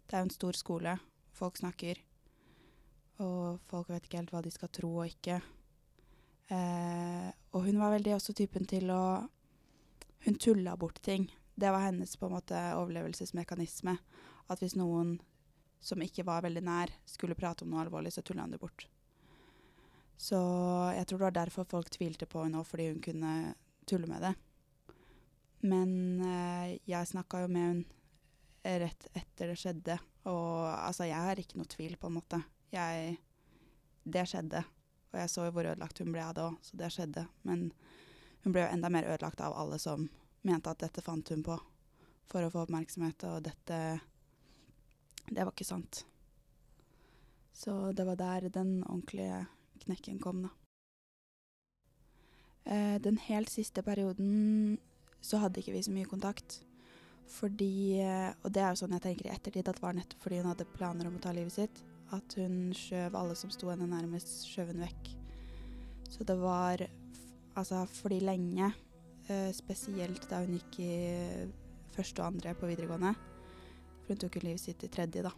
det 0.05 0.13
er 0.13 0.21
jo 0.21 0.27
en 0.27 0.35
stor 0.35 0.57
skole. 0.57 0.93
Folk 1.33 1.57
snakker. 1.57 1.97
Og 3.23 3.59
folk 3.67 3.89
vet 3.91 4.05
ikke 4.05 4.21
helt 4.21 4.31
hva 4.33 4.41
de 4.43 4.51
skal 4.53 4.71
tro 4.73 4.91
og 5.01 5.09
ikke. 5.09 5.39
Eh, 6.49 7.27
og 7.53 7.65
hun 7.67 7.79
var 7.81 7.93
veldig 7.93 8.15
også 8.15 8.33
typen 8.37 8.65
til 8.69 8.89
å 8.93 9.27
Hun 10.25 10.35
tulla 10.35 10.73
bort 10.75 10.97
ting. 11.01 11.29
Det 11.55 11.69
var 11.71 11.85
hennes 11.85 12.17
på 12.19 12.27
en 12.27 12.33
måte 12.33 12.59
overlevelsesmekanisme. 12.75 13.93
At 14.51 14.59
hvis 14.59 14.75
noen 14.75 15.13
som 15.79 16.01
ikke 16.03 16.25
var 16.27 16.43
veldig 16.43 16.63
nær, 16.67 16.91
skulle 17.07 17.37
prate 17.39 17.63
om 17.63 17.71
noe 17.71 17.85
alvorlig, 17.85 18.11
så 18.11 18.21
tulla 18.21 18.43
hun 18.43 18.51
det 18.51 18.59
bort. 18.59 18.83
Så 20.19 20.35
jeg 20.91 21.07
tror 21.07 21.21
det 21.21 21.27
var 21.29 21.37
derfor 21.37 21.69
folk 21.71 21.89
tvilte 21.95 22.27
på 22.27 22.43
henne 22.43 22.59
òg, 22.59 22.67
fordi 22.67 22.89
hun 22.89 22.99
kunne 22.99 23.33
tulle 23.87 24.11
med 24.11 24.25
det. 24.27 24.33
Men 25.71 25.91
eh, 26.19 26.75
jeg 26.87 27.11
snakka 27.13 27.45
jo 27.45 27.51
med 27.55 27.67
henne 27.69 28.79
rett 28.83 29.07
etter 29.15 29.53
det 29.53 29.57
skjedde, 29.57 29.95
og 30.27 30.67
altså, 30.67 31.07
jeg 31.07 31.15
har 31.15 31.39
ikke 31.39 31.61
noe 31.61 31.71
tvil, 31.71 31.95
på 31.95 32.09
en 32.09 32.17
måte. 32.19 32.41
Jeg 32.71 33.17
Det 34.03 34.25
skjedde. 34.27 34.63
Og 35.11 35.19
jeg 35.19 35.29
så 35.29 35.45
jo 35.45 35.51
hvor 35.51 35.65
ødelagt 35.65 35.99
hun 35.99 36.11
ble 36.13 36.21
av 36.23 36.35
det 36.37 36.45
òg, 36.45 36.55
så 36.61 36.77
det 36.77 36.91
skjedde. 36.93 37.25
Men 37.43 37.71
hun 38.43 38.53
ble 38.53 38.63
jo 38.63 38.73
enda 38.73 38.89
mer 38.93 39.07
ødelagt 39.09 39.41
av 39.41 39.57
alle 39.57 39.79
som 39.81 40.07
mente 40.47 40.71
at 40.71 40.81
dette 40.85 41.03
fant 41.03 41.29
hun 41.33 41.43
på 41.43 41.57
for 42.29 42.45
å 42.45 42.51
få 42.53 42.63
oppmerksomhet, 42.63 43.25
og 43.25 43.43
dette 43.47 43.99
Det 45.29 45.43
var 45.45 45.51
ikke 45.53 45.65
sant. 45.65 46.05
Så 47.53 47.91
det 47.91 48.05
var 48.05 48.15
der 48.15 48.49
den 48.49 48.83
ordentlige 48.83 49.45
knekken 49.83 50.19
kom, 50.19 50.41
da. 50.47 50.49
Eh, 52.65 53.01
den 53.01 53.17
helt 53.17 53.49
siste 53.49 53.83
perioden 53.85 54.79
så 55.21 55.37
hadde 55.37 55.59
ikke 55.59 55.75
vi 55.75 55.83
så 55.83 55.91
mye 55.91 56.09
kontakt. 56.09 56.63
Fordi 57.29 58.01
Og 58.43 58.51
det 58.51 58.61
er 58.61 58.69
jo 58.69 58.79
sånn 58.81 58.95
jeg 58.97 59.01
tenker 59.01 59.27
i 59.27 59.33
ettertid, 59.35 59.67
at 59.67 59.75
det 59.75 59.83
var 59.83 59.93
nettopp 59.93 60.23
fordi 60.23 60.41
hun 60.41 60.49
hadde 60.49 60.65
planer 60.73 61.07
om 61.07 61.17
å 61.17 61.21
ta 61.21 61.31
livet 61.31 61.53
sitt. 61.53 61.83
At 62.15 62.35
hun 62.39 62.71
skjøv 62.73 63.15
alle 63.17 63.35
som 63.37 63.51
sto 63.53 63.69
henne 63.69 63.89
nærmest, 63.89 64.47
skjøv 64.49 64.73
hun 64.73 64.83
vekk. 64.85 65.11
Så 66.09 66.25
det 66.25 66.39
var 66.41 66.87
Altså 67.57 67.81
fordi 67.91 68.19
lenge, 68.23 68.71
eh, 69.27 69.51
spesielt 69.51 70.29
da 70.29 70.37
hun 70.45 70.55
gikk 70.55 70.79
i 70.79 70.93
første 71.91 72.21
og 72.21 72.27
andre 72.27 72.53
på 72.55 72.69
videregående 72.69 73.15
For 73.17 74.13
hun 74.13 74.21
tok 74.21 74.37
jo 74.37 74.43
livet 74.45 74.61
sitt 74.63 74.83
i 74.85 74.87
tredje, 74.87 75.23
da. 75.25 75.31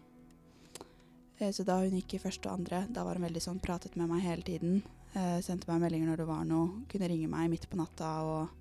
Eh, 1.39 1.49
så 1.51 1.65
da 1.65 1.79
hun 1.79 1.95
gikk 1.97 2.15
i 2.15 2.21
første 2.21 2.49
og 2.49 2.59
andre, 2.59 2.85
da 2.93 3.03
var 3.03 3.17
hun 3.17 3.25
veldig 3.25 3.41
sånn 3.41 3.61
pratet 3.63 3.97
med 3.97 4.11
meg 4.11 4.21
hele 4.21 4.45
tiden. 4.45 4.83
Eh, 5.15 5.39
sendte 5.41 5.67
meg 5.71 5.81
meldinger 5.81 6.11
når 6.11 6.21
det 6.21 6.27
var 6.29 6.43
noe. 6.45 6.83
Kunne 6.91 7.09
ringe 7.09 7.31
meg 7.31 7.49
midt 7.49 7.69
på 7.69 7.79
natta 7.79 8.11
og 8.23 8.57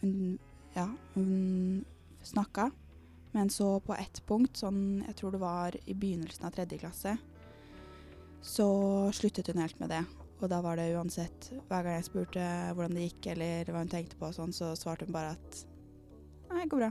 Hun 0.00 0.38
Ja, 0.74 0.88
hun 1.14 1.84
snakka. 2.26 2.72
Men 3.34 3.50
så 3.50 3.80
på 3.82 3.96
ett 3.98 4.20
punkt, 4.28 4.60
sånn 4.62 5.02
jeg 5.08 5.16
tror 5.18 5.34
det 5.34 5.40
var 5.42 5.76
i 5.90 5.94
begynnelsen 5.98 6.46
av 6.46 6.54
tredje 6.54 6.78
klasse, 6.78 7.16
så 8.44 8.66
sluttet 9.16 9.48
hun 9.50 9.58
helt 9.58 9.80
med 9.80 9.90
det. 9.90 10.04
Og 10.38 10.50
da 10.52 10.60
var 10.62 10.76
det 10.76 10.92
uansett 10.92 11.48
Hver 11.68 11.86
gang 11.86 11.94
jeg 11.96 12.06
spurte 12.08 12.44
hvordan 12.74 12.94
det 12.98 13.06
gikk 13.06 13.28
eller 13.32 13.70
hva 13.72 13.82
hun 13.82 13.90
tenkte 13.90 14.18
på, 14.20 14.30
sånn, 14.34 14.54
så 14.54 14.72
svarte 14.78 15.08
hun 15.08 15.14
bare 15.14 15.32
at 15.34 15.60
Nei, 16.50 16.62
det 16.62 16.70
går 16.70 16.84
bra. 16.84 16.90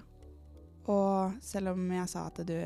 Og 0.92 1.40
selv 1.46 1.78
om 1.78 1.88
jeg 1.96 2.12
sa 2.12 2.26
at 2.28 2.44
du 2.44 2.58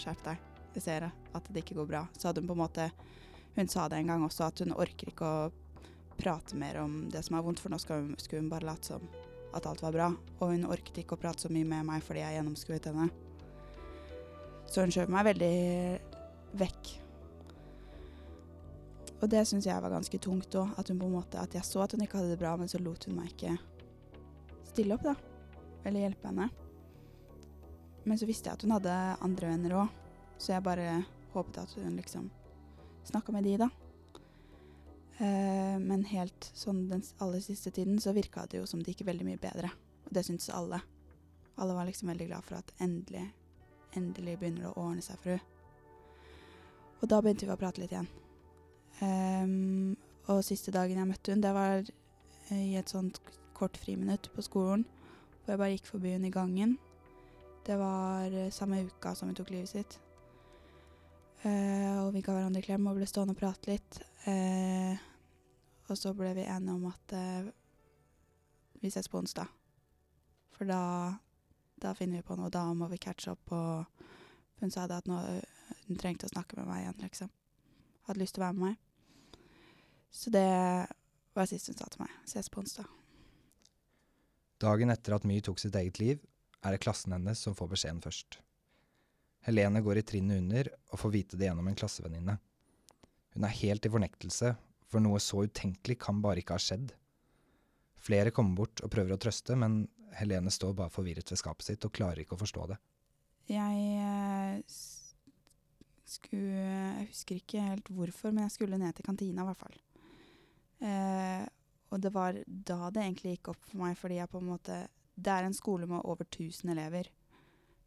skjerp 0.00 0.26
deg, 0.26 0.44
jeg 0.74 0.86
ser 0.88 1.06
at 1.10 1.50
det 1.54 1.62
ikke 1.62 1.78
går 1.78 1.90
bra, 1.90 2.04
så 2.16 2.30
hadde 2.30 2.42
hun 2.42 2.50
på 2.50 2.58
en 2.58 2.64
måte 2.64 2.90
Hun 3.54 3.70
sa 3.70 3.86
det 3.90 3.98
en 3.98 4.10
gang 4.10 4.26
også, 4.26 4.46
at 4.50 4.62
hun 4.62 4.74
orker 4.74 5.10
ikke 5.10 5.26
å 5.26 5.50
prate 6.18 6.58
mer 6.58 6.82
om 6.82 7.04
det 7.10 7.22
som 7.26 7.38
er 7.38 7.46
vondt, 7.46 7.62
for 7.62 7.70
nå 7.70 7.78
skal 7.82 8.02
hun, 8.02 8.14
skulle 8.18 8.42
hun 8.42 8.50
bare 8.50 8.72
late 8.72 8.90
som 8.90 9.06
at 9.56 9.66
alt 9.66 9.82
var 9.82 9.94
bra. 9.94 10.08
Og 10.38 10.52
hun 10.52 10.68
orket 10.70 11.02
ikke 11.02 11.16
å 11.16 11.20
prate 11.20 11.46
så 11.46 11.50
mye 11.52 11.66
med 11.68 11.86
meg 11.88 12.04
fordi 12.06 12.22
jeg 12.22 12.38
gjennomskuet 12.38 12.88
henne. 12.90 13.10
Så 14.70 14.84
hun 14.84 14.94
skjøv 14.94 15.10
meg 15.10 15.26
veldig 15.32 15.54
vekk. 16.60 16.92
Og 19.20 19.28
det 19.28 19.42
syns 19.48 19.66
jeg 19.68 19.82
var 19.82 19.92
ganske 19.92 20.22
tungt 20.22 20.54
òg. 20.56 20.72
At 20.80 20.88
hun 20.88 21.00
på 21.00 21.10
en 21.10 21.18
måte 21.18 21.40
At 21.40 21.54
jeg 21.54 21.66
så 21.66 21.82
at 21.84 21.92
hun 21.92 22.04
ikke 22.04 22.20
hadde 22.20 22.32
det 22.32 22.40
bra, 22.40 22.54
men 22.56 22.70
så 22.70 22.80
lot 22.80 23.04
hun 23.08 23.18
meg 23.18 23.34
ikke 23.34 23.56
stille 24.70 24.94
opp, 24.96 25.04
da. 25.04 25.14
Eller 25.84 26.06
hjelpe 26.06 26.30
henne. 26.30 26.48
Men 28.06 28.18
så 28.18 28.28
visste 28.28 28.48
jeg 28.48 28.56
at 28.56 28.64
hun 28.64 28.74
hadde 28.78 28.96
andre 29.20 29.50
venner 29.50 29.76
òg, 29.82 29.96
så 30.40 30.54
jeg 30.54 30.64
bare 30.64 31.02
håpet 31.34 31.58
at 31.60 31.74
hun 31.76 31.98
liksom 31.98 32.30
snakka 33.10 33.34
med 33.34 33.44
de, 33.44 33.58
da. 33.60 33.68
Eh, 35.20 35.76
men 35.76 36.06
helt 36.08 36.48
sånn 36.56 36.86
den 36.88 37.02
aller 37.20 37.42
siste 37.44 37.72
tiden 37.76 38.00
så 38.00 38.14
virka 38.16 38.46
det 38.48 38.62
jo 38.62 38.68
som 38.68 38.80
det 38.80 38.94
gikk 38.94 39.04
veldig 39.10 39.26
mye 39.28 39.40
bedre. 39.40 39.68
Og 40.06 40.14
det 40.16 40.24
syntes 40.24 40.48
alle. 40.56 40.80
Alle 41.60 41.76
var 41.76 41.88
liksom 41.88 42.08
veldig 42.08 42.28
glad 42.30 42.46
for 42.46 42.56
at 42.56 42.72
endelig, 42.80 43.26
endelig 43.98 44.38
begynner 44.40 44.64
det 44.64 44.70
å 44.72 44.78
ordne 44.80 45.04
seg 45.04 45.20
for 45.20 45.36
henne. 45.36 45.56
Og 47.00 47.08
da 47.08 47.20
begynte 47.24 47.46
vi 47.48 47.52
å 47.52 47.60
prate 47.60 47.80
litt 47.80 47.92
igjen. 47.94 48.08
Um, 49.00 49.96
og 50.28 50.42
siste 50.44 50.72
dagen 50.72 50.98
jeg 51.00 51.08
møtte 51.08 51.32
hun, 51.32 51.40
det 51.40 51.52
var 51.56 51.78
eh, 51.80 52.64
i 52.74 52.74
et 52.76 52.92
sånt 52.92 53.16
kort 53.56 53.78
friminutt 53.80 54.28
på 54.34 54.44
skolen. 54.44 54.84
Hvor 55.40 55.54
jeg 55.54 55.60
bare 55.62 55.72
gikk 55.72 55.88
forbi 55.88 56.12
hun 56.12 56.28
i 56.28 56.32
gangen. 56.32 56.76
Det 57.64 57.76
var 57.80 58.32
eh, 58.32 58.52
samme 58.52 58.82
uka 58.88 59.14
som 59.16 59.28
hun 59.28 59.36
tok 59.36 59.52
livet 59.52 59.72
sitt. 59.72 59.96
Uh, 61.40 62.04
og 62.04 62.10
vi 62.12 62.20
ga 62.20 62.34
hverandre 62.36 62.60
klem 62.64 62.88
og 62.88 62.98
ble 62.98 63.08
stående 63.08 63.32
og 63.32 63.40
prate 63.40 63.72
litt. 63.72 64.00
Eh, 64.28 65.08
og 65.90 65.98
så 65.98 66.12
ble 66.16 66.32
vi 66.38 66.46
enige 66.46 66.76
om 66.76 66.86
at 66.90 67.14
eh, 67.16 67.50
vi 68.80 68.90
ses 68.92 69.08
på 69.10 69.20
onsdag. 69.20 69.48
For 70.56 70.68
da, 70.68 70.82
da 71.80 71.94
finner 71.96 72.20
vi 72.20 72.26
på 72.26 72.36
noe. 72.38 72.52
Da 72.52 72.66
må 72.76 72.88
vi 72.92 73.00
catche 73.00 73.34
opp. 73.34 73.52
Og 73.52 74.06
hun 74.60 74.72
sa 74.72 74.86
det 74.88 75.02
at 75.02 75.10
nå, 75.10 75.18
hun 75.88 76.00
trengte 76.00 76.28
å 76.28 76.32
snakke 76.32 76.58
med 76.58 76.68
meg 76.68 76.84
igjen, 76.84 77.02
liksom. 77.04 77.30
Hadde 78.08 78.22
lyst 78.22 78.36
til 78.36 78.44
å 78.44 78.46
være 78.48 78.58
med 78.58 78.66
meg. 78.70 79.36
Så 80.10 80.32
det 80.34 80.48
var 81.36 81.48
sist 81.48 81.70
hun 81.70 81.78
sa 81.78 81.88
til 81.88 82.04
meg. 82.04 82.14
Ses 82.28 82.50
på 82.52 82.62
onsdag. 82.62 82.88
Dagen 84.60 84.92
etter 84.92 85.16
at 85.16 85.24
My 85.28 85.38
tok 85.40 85.60
sitt 85.62 85.76
eget 85.78 86.00
liv, 86.00 86.20
er 86.60 86.74
det 86.74 86.82
klassen 86.84 87.14
hennes 87.16 87.40
som 87.40 87.56
får 87.56 87.70
beskjeden 87.72 88.02
først. 88.04 88.40
Helene 89.46 89.80
går 89.80 90.02
i 90.02 90.04
trinnet 90.04 90.42
under 90.42 90.68
og 90.92 91.00
får 91.00 91.14
vite 91.14 91.38
det 91.40 91.48
gjennom 91.48 91.70
en 91.70 91.78
klassevenninne. 91.80 92.34
Hun 93.32 93.46
er 93.46 93.56
helt 93.62 93.86
i 93.86 93.92
fornektelse, 93.92 94.52
for 94.90 95.02
noe 95.04 95.20
så 95.22 95.44
utenkelig 95.46 95.98
kan 96.02 96.20
bare 96.24 96.42
ikke 96.42 96.56
ha 96.58 96.62
skjedd. 96.62 96.92
Flere 98.00 98.32
kommer 98.34 98.62
bort 98.62 98.82
og 98.84 98.92
prøver 98.92 99.14
å 99.14 99.20
trøste, 99.20 99.56
men 99.58 99.84
Helene 100.18 100.50
står 100.50 100.74
bare 100.78 100.92
forvirret 100.92 101.30
ved 101.30 101.38
skapet 101.38 101.68
sitt 101.68 101.84
og 101.86 101.94
klarer 101.94 102.24
ikke 102.24 102.34
å 102.34 102.40
forstå 102.40 102.66
det. 102.72 102.78
Jeg 103.50 103.84
eh, 104.00 104.80
skulle 106.10 106.66
Jeg 106.66 107.08
husker 107.10 107.38
ikke 107.38 107.62
helt 107.64 107.88
hvorfor, 107.94 108.34
men 108.34 108.46
jeg 108.46 108.56
skulle 108.56 108.78
ned 108.80 108.96
til 108.96 109.06
kantina, 109.06 109.44
i 109.44 109.50
hvert 109.50 109.60
fall. 109.60 109.78
Eh, 110.80 111.44
og 111.90 112.02
det 112.02 112.12
var 112.14 112.38
da 112.46 112.90
det 112.94 113.04
egentlig 113.04 113.36
gikk 113.36 113.52
opp 113.52 113.62
for 113.66 113.82
meg, 113.82 113.98
fordi 113.98 114.20
jeg 114.20 114.30
på 114.30 114.40
en 114.40 114.50
måte 114.52 114.80
Det 115.20 115.32
er 115.32 115.44
en 115.44 115.54
skole 115.56 115.86
med 115.86 116.00
over 116.08 116.24
1000 116.24 116.70
elever. 116.72 117.10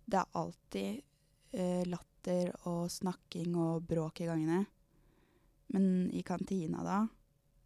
Det 0.05 0.19
er 0.19 0.38
alltid 0.38 1.01
eh, 1.55 1.83
latter 1.88 2.51
og 2.69 2.91
snakking 2.91 3.55
og 3.57 3.88
bråk 3.88 4.22
i 4.22 4.27
gangene. 4.29 4.65
Men 5.74 6.12
i 6.13 6.22
kantina 6.25 6.84
da, 6.86 7.00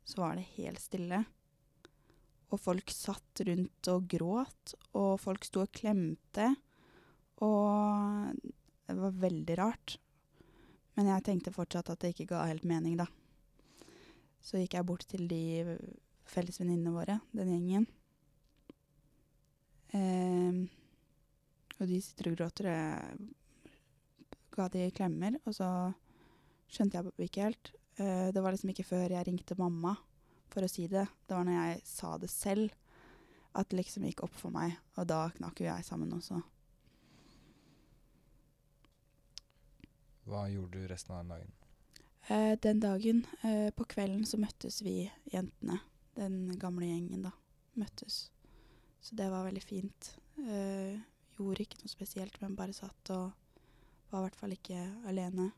så 0.07 0.21
var 0.23 0.37
det 0.37 0.47
helt 0.55 0.79
stille. 0.79 1.23
Og 2.47 2.61
folk 2.63 2.91
satt 2.95 3.41
rundt 3.43 3.89
og 3.91 4.07
gråt, 4.07 4.75
og 4.95 5.17
folk 5.19 5.43
sto 5.43 5.65
og 5.65 5.73
klemte. 5.75 6.53
Og 7.43 8.31
det 8.87 8.95
var 8.95 9.21
veldig 9.27 9.57
rart. 9.59 9.97
Men 10.95 11.11
jeg 11.11 11.25
tenkte 11.27 11.53
fortsatt 11.53 11.91
at 11.91 12.01
det 12.01 12.13
ikke 12.13 12.31
ga 12.31 12.45
helt 12.47 12.63
mening, 12.65 12.95
da. 12.97 13.09
Så 14.39 14.61
gikk 14.61 14.77
jeg 14.77 14.87
bort 14.87 15.03
til 15.11 15.27
de 15.27 15.75
felles 16.27 16.59
venninnene 16.61 16.93
våre, 16.95 17.19
den 17.35 17.51
gjengen. 17.51 17.89
Eh, 19.91 20.63
og 21.77 21.91
de 21.91 21.99
sitter 22.01 22.31
og 22.31 22.39
gråter. 22.39 22.71
Jeg 22.71 23.75
ga 24.55 24.69
de 24.73 24.87
klemmer, 24.95 25.37
og 25.43 25.59
så 25.59 25.67
skjønte 26.71 26.97
jeg 27.01 27.27
ikke 27.27 27.49
helt. 27.49 27.73
Eh, 27.97 28.27
det 28.33 28.41
var 28.41 28.53
liksom 28.53 28.71
ikke 28.73 28.85
før 28.85 29.15
jeg 29.15 29.25
ringte 29.27 29.57
mamma 29.57 29.95
for 30.53 30.65
å 30.65 30.69
si 30.69 30.85
det. 30.91 31.07
Det 31.25 31.33
var 31.33 31.47
når 31.47 31.57
jeg 31.57 31.81
sa 31.89 32.13
det 32.21 32.29
selv, 32.31 32.75
at 33.57 33.69
det 33.71 33.79
liksom 33.81 34.05
gikk 34.05 34.23
opp 34.27 34.37
for 34.37 34.53
meg. 34.53 34.77
Og 34.97 35.09
da 35.09 35.25
knakk 35.33 35.63
jo 35.63 35.69
jeg 35.69 35.87
sammen 35.87 36.13
også. 36.13 36.39
Hva 40.27 40.45
gjorde 40.51 40.81
du 40.81 40.89
resten 40.91 41.15
av 41.15 41.23
den 41.23 41.33
dagen? 41.33 41.53
Uh, 42.27 42.53
den 42.59 42.81
dagen, 42.83 43.21
uh, 43.45 43.69
på 43.71 43.85
kvelden, 43.87 44.25
så 44.27 44.37
møttes 44.41 44.81
vi 44.83 45.05
jentene. 45.31 45.79
Den 46.17 46.57
gamle 46.59 46.89
gjengen, 46.89 47.23
da. 47.23 47.31
Møttes. 47.79 48.25
Så 48.99 49.15
det 49.15 49.29
var 49.31 49.47
veldig 49.47 49.63
fint. 49.63 50.09
Uh, 50.35 50.99
gjorde 51.37 51.63
ikke 51.63 51.79
noe 51.79 51.93
spesielt, 51.93 52.35
men 52.43 52.57
bare 52.59 52.75
satt 52.75 53.13
og 53.15 53.31
var 54.11 54.19
i 54.19 54.27
hvert 54.27 54.39
fall 54.41 54.55
ikke 54.57 54.81
alene. 55.07 55.51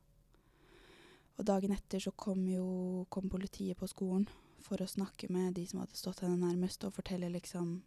Og 1.40 1.46
dagen 1.48 1.72
etter 1.72 2.04
så 2.04 2.12
kom 2.12 2.44
jo 2.52 3.06
kom 3.10 3.30
politiet 3.32 3.80
på 3.80 3.88
skolen 3.88 4.28
for 4.60 4.82
å 4.84 4.88
snakke 4.90 5.30
med 5.32 5.56
de 5.56 5.64
som 5.70 5.80
hadde 5.80 5.96
stått 5.96 6.20
henne 6.26 6.36
nærmest, 6.42 6.84
og 6.84 6.94
fortelle 6.98 7.32
liksom 7.32 7.78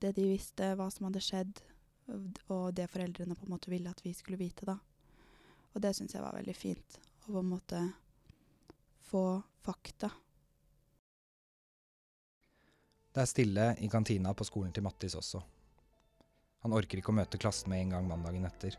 det 0.00 0.14
de 0.16 0.24
visste, 0.30 0.72
hva 0.74 0.88
som 0.90 1.06
hadde 1.06 1.20
skjedd, 1.20 1.60
og- 2.48 2.74
det 2.74 2.88
foreldrene 2.90 3.36
på 3.36 3.44
en 3.44 3.52
måte 3.52 3.70
ville 3.70 3.90
at 3.90 4.00
vi 4.02 4.12
skulle 4.12 4.38
vite, 4.40 4.64
da. 4.64 4.78
Og 5.74 5.80
det 5.80 5.94
syns 5.94 6.12
jeg 6.12 6.22
var 6.22 6.32
veldig 6.32 6.56
fint. 6.56 6.98
Å 7.28 7.32
på 7.32 7.38
en 7.38 7.50
måte 7.50 7.94
få 9.10 9.42
fakta. 9.62 10.10
Det 13.12 13.20
er 13.20 13.26
stille 13.26 13.76
i 13.78 13.88
kantina 13.88 14.32
på 14.34 14.44
skolen 14.44 14.72
til 14.72 14.82
Mattis 14.82 15.14
også. 15.14 15.42
Han 16.60 16.72
orker 16.72 16.98
ikke 16.98 17.12
å 17.12 17.20
møte 17.20 17.38
klassen 17.38 17.68
med 17.68 17.82
en 17.82 17.90
gang 17.90 18.08
mandagen 18.08 18.44
etter, 18.44 18.76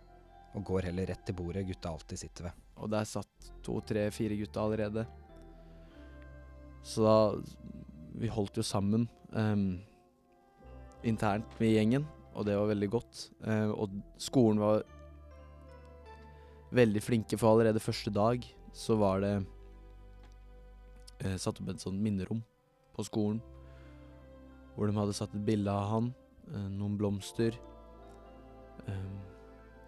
og 0.54 0.66
går 0.68 0.90
heller 0.90 1.10
rett 1.10 1.24
til 1.26 1.36
bordet 1.38 1.66
gutta 1.68 1.92
alltid 1.94 2.20
sitter 2.22 2.48
ved. 2.50 2.64
Og 2.84 2.90
der 2.94 3.08
satt 3.10 3.52
to, 3.66 3.80
tre, 3.86 4.06
fire 4.14 4.38
gutta 4.38 4.62
allerede. 4.62 5.06
Så 6.84 7.06
da 7.06 7.18
Vi 8.14 8.30
holdt 8.30 8.60
jo 8.60 8.62
sammen 8.62 9.08
um, 9.34 9.80
internt 11.02 11.56
med 11.58 11.72
gjengen, 11.74 12.04
og 12.38 12.46
det 12.46 12.54
var 12.54 12.70
veldig 12.70 12.90
godt. 12.94 13.22
Uh, 13.42 13.72
og 13.74 13.96
skolen 14.22 14.62
var 14.62 14.84
veldig 16.70 17.02
flinke, 17.02 17.40
for 17.42 17.56
allerede 17.56 17.82
første 17.82 18.14
dag 18.14 18.46
så 18.70 19.00
var 19.02 19.26
det 19.26 19.34
uh, 21.26 21.38
satt 21.42 21.58
opp 21.58 21.74
et 21.74 21.82
sånt 21.82 21.98
minnerom 21.98 22.44
på 22.94 23.08
skolen. 23.10 23.42
Hvor 24.76 24.86
de 24.86 24.98
hadde 25.00 25.18
satt 25.18 25.34
et 25.34 25.46
bilde 25.50 25.74
av 25.74 25.90
han, 25.90 26.14
uh, 26.54 26.70
noen 26.70 27.00
blomster. 27.02 27.58
ehm, 28.86 29.33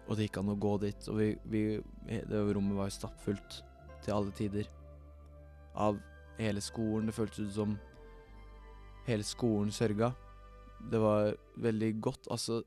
og 0.06 0.14
det 0.14 0.28
gikk 0.28 0.38
an 0.40 0.52
å 0.52 0.60
gå 0.60 0.76
dit, 0.84 1.08
og 1.10 1.18
vi, 1.18 1.32
vi 1.50 1.62
Det 2.06 2.42
rommet 2.54 2.78
var 2.78 2.90
jo 2.90 2.94
stappfullt 2.94 3.58
til 4.04 4.14
alle 4.14 4.34
tider. 4.38 4.68
Av 5.74 5.98
hele 6.38 6.62
skolen. 6.62 7.08
Det 7.08 7.16
føltes 7.16 7.48
ut 7.48 7.56
som 7.56 7.74
hele 9.08 9.26
skolen 9.26 9.72
sørga. 9.74 10.12
Det 10.90 11.00
var 11.02 11.34
veldig 11.58 11.90
godt. 12.00 12.30
Altså 12.30 12.62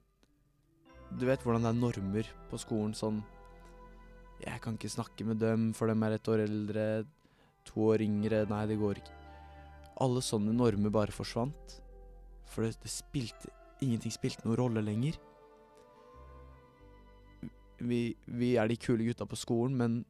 Du 1.09 1.25
vet 1.25 1.41
hvordan 1.41 1.63
det 1.63 1.71
er 1.71 1.79
normer 1.79 2.27
på 2.51 2.57
skolen 2.61 2.93
sånn 2.93 3.23
Jeg 4.43 4.61
kan 4.61 4.75
ikke 4.77 4.91
snakke 4.91 5.25
med 5.25 5.39
dem, 5.41 5.71
for 5.73 5.87
dem 5.87 6.03
er 6.03 6.17
et 6.17 6.27
år 6.27 6.43
eldre, 6.43 7.05
to 7.65 7.87
år 7.93 8.03
yngre 8.03 8.43
Nei, 8.51 8.65
det 8.67 8.77
går 8.79 8.99
ikke. 8.99 9.15
Alle 10.03 10.21
sånne 10.23 10.53
normer 10.55 10.91
bare 10.91 11.15
forsvant. 11.15 11.79
For 12.51 12.67
det, 12.67 12.75
det 12.83 12.91
spilte 12.91 13.55
Ingenting 13.79 14.11
spilte 14.11 14.43
noen 14.43 14.59
rolle 14.59 14.83
lenger 14.83 15.15
vi, 17.79 18.15
vi 18.25 18.55
er 18.59 18.69
de 18.69 18.77
kule 18.79 19.05
gutta 19.07 19.27
på 19.29 19.39
skolen, 19.39 19.77
men 19.77 20.05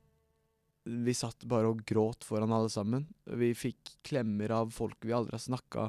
Vi 0.89 1.13
satt 1.13 1.43
bare 1.45 1.69
og 1.69 1.83
gråt 1.85 2.23
foran 2.25 2.53
alle 2.55 2.69
sammen. 2.71 3.03
Vi 3.25 3.51
fikk 3.53 3.91
klemmer 4.01 4.49
av 4.49 4.71
folk 4.73 4.95
vi 5.05 5.13
aldri 5.13 5.35
har 5.35 5.43
snakka 5.43 5.83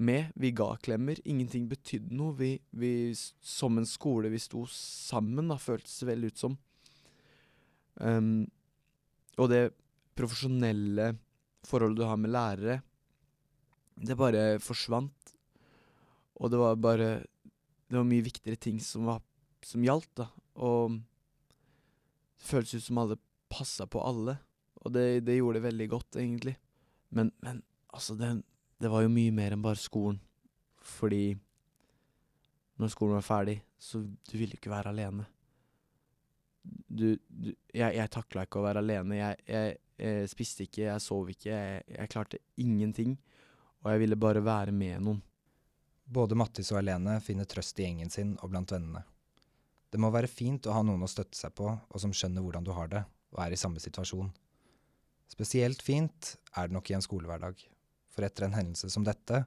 med. 0.00 0.30
Vi 0.34 0.52
ga 0.56 0.76
klemmer. 0.80 1.18
Ingenting 1.28 1.66
betydde 1.68 2.14
noe. 2.16 2.32
Vi, 2.38 2.54
vi, 2.70 3.12
som 3.42 3.76
en 3.76 3.88
skole, 3.88 4.30
vi 4.32 4.40
sto 4.40 4.62
sammen, 4.72 5.50
da, 5.50 5.58
føltes 5.60 5.98
det 6.00 6.08
veldig 6.08 6.30
ut 6.30 6.40
som. 6.40 6.56
Um, 8.00 8.46
og 9.36 9.50
det 9.52 9.74
profesjonelle 10.16 11.12
forholdet 11.68 12.00
du 12.00 12.06
har 12.08 12.20
med 12.20 12.32
lærere, 12.32 12.80
det 14.00 14.16
bare 14.16 14.56
forsvant. 14.64 15.34
Og 16.40 16.48
det 16.48 16.60
var 16.62 16.80
bare 16.80 17.10
Det 17.90 17.98
var 17.98 18.06
mye 18.06 18.22
viktigere 18.22 18.56
ting 18.56 18.78
som, 18.80 19.04
var, 19.10 19.20
som 19.66 19.82
gjaldt, 19.82 20.12
da. 20.14 20.30
Og 20.60 20.96
det 22.40 22.46
føltes 22.48 22.80
ut 22.80 22.86
som 22.86 23.00
alle 23.02 23.18
passa 23.50 23.86
på 23.90 24.02
alle. 24.04 24.36
Og 24.80 24.92
det, 24.94 25.24
det 25.26 25.38
gjorde 25.38 25.58
det 25.58 25.66
veldig 25.68 25.88
godt, 25.92 26.16
egentlig. 26.20 26.56
Men, 27.08 27.32
men 27.44 27.62
altså, 27.88 28.14
det, 28.14 28.30
det 28.80 28.90
var 28.92 29.04
jo 29.04 29.12
mye 29.12 29.34
mer 29.34 29.56
enn 29.56 29.64
bare 29.64 29.80
skolen. 29.80 30.20
Fordi 30.80 31.34
når 32.80 32.92
skolen 32.94 33.18
var 33.18 33.26
ferdig, 33.26 33.58
så 33.80 34.00
du 34.00 34.34
ville 34.38 34.56
ikke 34.56 34.72
være 34.72 34.92
alene. 34.94 35.26
Du, 36.62 37.16
du 37.28 37.50
Jeg, 37.72 37.94
jeg 37.96 38.10
takla 38.12 38.44
ikke 38.44 38.60
å 38.60 38.64
være 38.64 38.82
alene. 38.84 39.18
Jeg, 39.18 39.40
jeg, 39.48 39.76
jeg 40.00 40.30
spiste 40.32 40.64
ikke, 40.64 40.86
jeg 40.86 41.04
sov 41.04 41.28
ikke, 41.32 41.50
jeg, 41.50 41.84
jeg 41.96 42.12
klarte 42.12 42.40
ingenting. 42.60 43.18
Og 43.84 43.92
jeg 43.92 44.04
ville 44.04 44.20
bare 44.20 44.44
være 44.44 44.72
med 44.76 45.00
noen. 45.04 45.20
Både 46.10 46.34
Mattis 46.34 46.72
og 46.72 46.80
Helene 46.80 47.20
finner 47.22 47.46
trøst 47.48 47.78
i 47.78 47.84
gjengen 47.86 48.10
sin 48.10 48.32
og 48.40 48.50
blant 48.50 48.72
vennene. 48.74 49.04
Det 49.90 49.98
må 49.98 50.10
være 50.14 50.30
fint 50.30 50.66
å 50.70 50.74
ha 50.76 50.82
noen 50.86 51.02
å 51.02 51.10
støtte 51.10 51.38
seg 51.38 51.54
på, 51.58 51.66
og 51.66 52.02
som 52.02 52.14
skjønner 52.14 52.44
hvordan 52.44 52.66
du 52.66 52.70
har 52.76 52.90
det, 52.92 53.02
og 53.34 53.42
er 53.42 53.54
i 53.54 53.58
samme 53.58 53.82
situasjon. 53.82 54.30
Spesielt 55.30 55.82
fint 55.82 56.34
er 56.58 56.68
det 56.68 56.76
nok 56.76 56.90
i 56.90 56.96
en 56.96 57.04
skolehverdag, 57.04 57.58
for 58.10 58.26
etter 58.26 58.46
en 58.46 58.56
hendelse 58.56 58.90
som 58.90 59.06
dette 59.06 59.44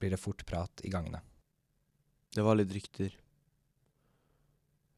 blir 0.00 0.12
det 0.12 0.20
fort 0.20 0.44
prat 0.48 0.84
i 0.84 0.92
gangene. 0.92 1.20
Det 2.34 2.44
var 2.44 2.58
litt 2.58 2.72
rykter. 2.74 3.12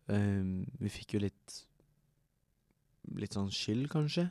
Um, 0.07 0.65
vi 0.79 0.93
fikk 0.93 1.17
jo 1.17 1.25
litt 1.27 1.63
Litt 3.15 3.37
sånn 3.37 3.53
skyld, 3.55 3.85
kanskje. 3.87 4.25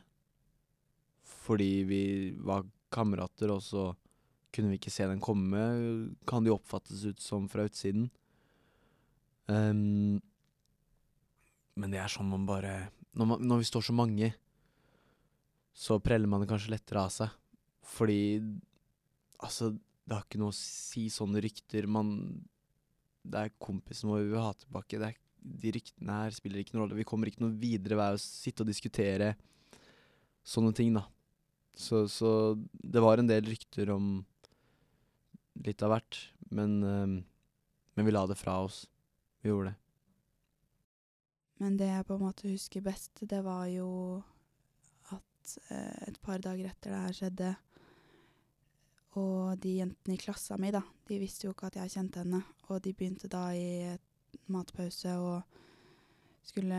Fordi 1.24 1.70
vi 1.88 2.00
var 2.44 2.66
kamerater, 2.92 3.48
og 3.54 3.62
så 3.64 3.86
kunne 4.52 4.72
vi 4.72 4.76
ikke 4.76 4.92
se 4.92 5.06
den 5.08 5.22
komme, 5.24 5.62
kan 6.28 6.44
det 6.44 6.50
jo 6.50 6.58
oppfattes 6.58 7.06
ut 7.08 7.22
som 7.24 7.46
fra 7.48 7.64
utsiden. 7.64 8.10
Ehm, 9.48 10.20
men 11.76 11.92
det 11.92 12.00
er 12.00 12.12
sånn 12.12 12.28
man 12.30 12.46
bare 12.48 12.74
når, 13.16 13.28
man, 13.28 13.42
når 13.48 13.62
vi 13.62 13.68
står 13.68 13.86
så 13.88 13.94
mange, 13.96 14.30
så 15.76 15.98
preller 16.00 16.28
man 16.28 16.42
det 16.42 16.48
kanskje 16.50 16.72
lettere 16.72 17.04
av 17.04 17.12
seg. 17.12 17.36
Fordi 17.96 18.20
Altså, 19.44 19.68
det 20.08 20.14
har 20.14 20.22
ikke 20.24 20.38
noe 20.40 20.54
å 20.54 20.56
si 20.56 21.10
sånne 21.12 21.42
rykter. 21.44 21.84
Man 21.90 22.14
Det 23.20 23.42
er 23.42 23.58
kompisen 23.60 24.08
vår 24.08 24.22
vi 24.22 24.30
vil 24.32 24.40
ha 24.40 24.54
tilbake. 24.56 25.00
Er, 25.02 25.18
de 25.36 25.72
ryktene 25.74 26.20
her 26.22 26.32
spiller 26.32 26.62
ikke 26.62 26.72
noen 26.72 26.86
rolle. 26.86 26.96
Vi 26.96 27.08
kommer 27.08 27.28
ikke 27.28 27.44
noe 27.44 27.58
videre 27.60 27.98
ved 27.98 28.16
å 28.16 28.22
sitte 28.22 28.64
og 28.64 28.70
diskutere 28.70 29.34
sånne 30.46 30.72
ting, 30.78 30.94
da. 30.96 31.04
Så, 31.76 32.06
så 32.08 32.30
det 32.80 33.02
var 33.04 33.20
en 33.20 33.28
del 33.28 33.44
rykter 33.44 33.90
om 33.92 34.22
litt 35.66 35.82
av 35.84 35.92
hvert, 35.92 36.20
men, 36.54 36.78
øh, 36.80 37.16
men 37.96 38.06
vi 38.06 38.14
la 38.14 38.24
det 38.30 38.38
fra 38.40 38.62
oss. 38.64 38.86
Vi 39.42 39.52
gjorde 39.52 39.74
det. 39.74 39.85
Men 41.62 41.76
det 41.80 41.88
jeg 41.88 42.06
på 42.08 42.16
en 42.18 42.26
måte 42.26 42.50
husker 42.50 42.84
best, 42.84 43.22
det 43.24 43.40
var 43.44 43.64
jo 43.72 43.88
at 45.14 45.56
eh, 45.70 46.08
et 46.10 46.18
par 46.20 46.42
dager 46.44 46.68
etter 46.68 46.92
det 46.92 47.04
her 47.04 47.16
skjedde, 47.16 47.52
og 49.16 49.56
de 49.62 49.78
jentene 49.78 50.16
i 50.16 50.20
klassa 50.20 50.58
mi, 50.60 50.68
da, 50.74 50.82
de 51.08 51.20
visste 51.20 51.46
jo 51.46 51.54
ikke 51.54 51.70
at 51.70 51.78
jeg 51.80 51.94
kjente 51.94 52.20
henne, 52.20 52.42
og 52.68 52.82
de 52.84 52.92
begynte 52.92 53.30
da 53.32 53.46
i 53.56 53.94
matpause 54.52 55.14
og 55.16 55.62
skulle 56.46 56.78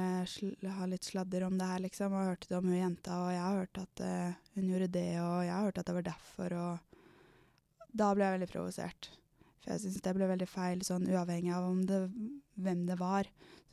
ha 0.78 0.88
litt 0.88 1.08
sladder 1.10 1.48
om 1.48 1.58
det 1.58 1.68
her, 1.68 1.82
liksom, 1.84 2.14
og 2.14 2.30
hørte 2.30 2.52
det 2.52 2.60
om 2.60 2.70
hun 2.70 2.78
jenta, 2.78 3.18
og 3.26 3.32
jeg 3.34 3.44
har 3.44 3.58
hørt 3.64 3.82
at 3.82 4.04
eh, 4.06 4.38
hun 4.56 4.70
gjorde 4.70 4.94
det, 4.94 5.10
og 5.24 5.40
jeg 5.44 5.56
har 5.56 5.66
hørt 5.66 5.82
at 5.82 5.90
det 5.90 5.96
var 5.98 6.10
derfor, 6.12 6.58
og 6.62 7.90
da 7.98 8.12
ble 8.14 8.28
jeg 8.28 8.38
veldig 8.38 8.52
provosert. 8.54 9.10
For 9.58 9.74
jeg 9.74 9.84
syns 9.84 10.04
det 10.06 10.14
ble 10.16 10.30
veldig 10.30 10.48
feil, 10.48 10.86
sånn 10.86 11.10
uavhengig 11.10 11.56
av 11.58 11.68
om 11.68 11.82
det, 11.90 12.04
hvem 12.62 12.86
det 12.88 13.00
var 13.02 13.28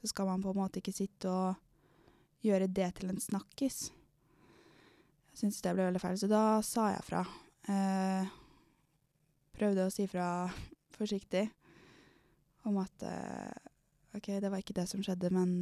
så 0.05 0.11
skal 0.11 0.27
man 0.29 0.43
på 0.45 0.53
en 0.53 0.59
måte 0.59 0.83
ikke 0.83 0.93
sitte 0.93 1.31
og 1.33 1.55
gjøre 2.45 2.69
det 2.69 2.91
til 2.99 3.09
en 3.09 3.21
snakkis. 3.21 3.87
Jeg 5.33 5.41
syns 5.41 5.63
det 5.65 5.73
ble 5.73 5.87
veldig 5.87 6.03
feil, 6.03 6.19
så 6.21 6.29
da 6.29 6.43
sa 6.61 6.91
jeg 6.93 7.07
fra. 7.07 7.23
Eh, 7.73 8.35
prøvde 9.57 9.87
å 9.89 9.95
si 9.95 10.05
fra 10.13 10.29
forsiktig 10.99 11.47
om 12.69 12.77
at 12.85 13.07
eh, 13.09 13.73
OK, 14.13 14.29
det 14.45 14.53
var 14.53 14.61
ikke 14.61 14.77
det 14.77 14.85
som 14.93 15.01
skjedde, 15.01 15.33
men 15.33 15.57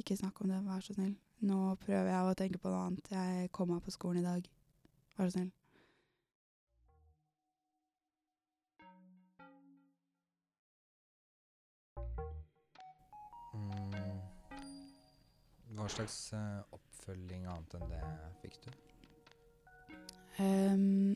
ikke 0.00 0.16
snakk 0.16 0.40
om 0.40 0.48
det, 0.48 0.64
vær 0.64 0.80
så 0.80 0.96
snill. 0.96 1.12
Nå 1.44 1.76
prøver 1.84 2.08
jeg 2.08 2.24
å 2.24 2.36
tenke 2.40 2.62
på 2.62 2.72
noe 2.72 2.88
annet. 2.88 3.12
Jeg 3.12 3.52
kom 3.52 3.68
meg 3.74 3.84
på 3.84 3.92
skolen 3.92 4.24
i 4.24 4.26
dag. 4.26 4.48
Vær 5.18 5.28
så 5.28 5.36
snill. 5.36 5.52
Hva 15.88 16.02
slags 16.02 16.16
uh, 16.36 16.74
oppfølging 16.76 17.46
annet 17.48 17.74
enn 17.78 17.84
det 17.88 18.00
fikk 18.42 18.56
du? 18.60 18.66
Um, 20.44 21.14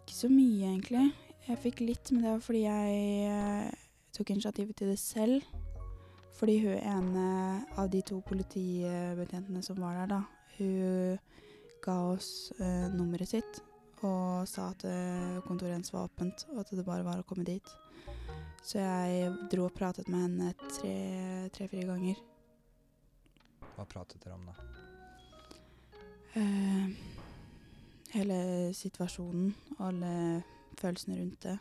ikke 0.00 0.16
så 0.16 0.30
mye, 0.32 0.72
egentlig. 0.72 1.04
Jeg 1.46 1.60
fikk 1.62 1.84
litt, 1.84 2.10
men 2.10 2.26
det 2.26 2.32
var 2.32 2.42
fordi 2.42 2.64
jeg 2.64 3.30
uh, 3.30 3.86
tok 4.18 4.34
initiativet 4.34 4.74
til 4.82 4.90
det 4.90 4.98
selv. 4.98 5.46
Fordi 6.34 6.58
hun 6.64 6.82
ene 6.82 7.30
av 7.78 7.94
de 7.94 8.02
to 8.10 8.18
politibetjentene 8.26 9.62
som 9.62 9.78
var 9.78 10.00
der, 10.00 10.16
da, 10.16 10.20
hun 10.58 11.22
ga 11.86 11.98
oss 12.10 12.50
uh, 12.58 12.90
nummeret 12.90 13.36
sitt 13.36 13.62
og 14.02 14.50
sa 14.50 14.72
at 14.74 14.82
kontoret 15.46 15.78
hennes 15.78 15.94
var 15.94 16.10
åpent, 16.10 16.42
og 16.52 16.58
at 16.60 16.74
det 16.74 16.84
bare 16.84 17.06
var 17.06 17.22
å 17.22 17.24
komme 17.26 17.46
dit. 17.46 17.70
Så 18.66 18.80
jeg 18.82 19.30
dro 19.52 19.68
og 19.68 19.74
pratet 19.76 20.08
med 20.10 20.24
henne 20.24 20.48
tre- 20.74 21.46
tre-fire 21.54 21.86
ganger. 21.86 22.18
Hva 23.76 23.84
pratet 23.86 24.24
dere 24.24 24.34
om 24.34 24.48
da? 24.48 24.54
Uh, 26.34 26.90
hele 28.16 28.38
situasjonen 28.74 29.54
og 29.78 29.86
alle 29.86 30.12
følelsene 30.80 31.20
rundt 31.20 31.46
det. 31.46 31.56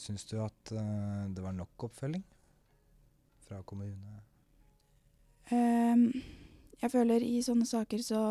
Syns 0.00 0.24
du 0.30 0.38
at 0.40 0.72
uh, 0.72 1.28
det 1.28 1.44
var 1.44 1.52
nok 1.52 1.90
oppfølging 1.90 2.24
fra 3.44 3.60
kommune? 3.68 4.20
Um, 5.52 6.08
jeg 6.80 6.92
føler 6.94 7.20
i 7.26 7.42
sånne 7.44 7.68
saker 7.68 8.00
så 8.00 8.22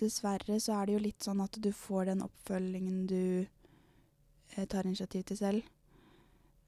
dessverre 0.00 0.58
så 0.60 0.80
er 0.80 0.88
det 0.88 0.96
jo 0.96 1.04
litt 1.04 1.22
sånn 1.24 1.40
at 1.44 1.56
du 1.62 1.70
får 1.72 2.10
den 2.10 2.24
oppfølgingen 2.26 3.04
du 3.06 3.46
tar 4.70 4.86
initiativ 4.86 5.26
til 5.28 5.40
selv. 5.40 5.72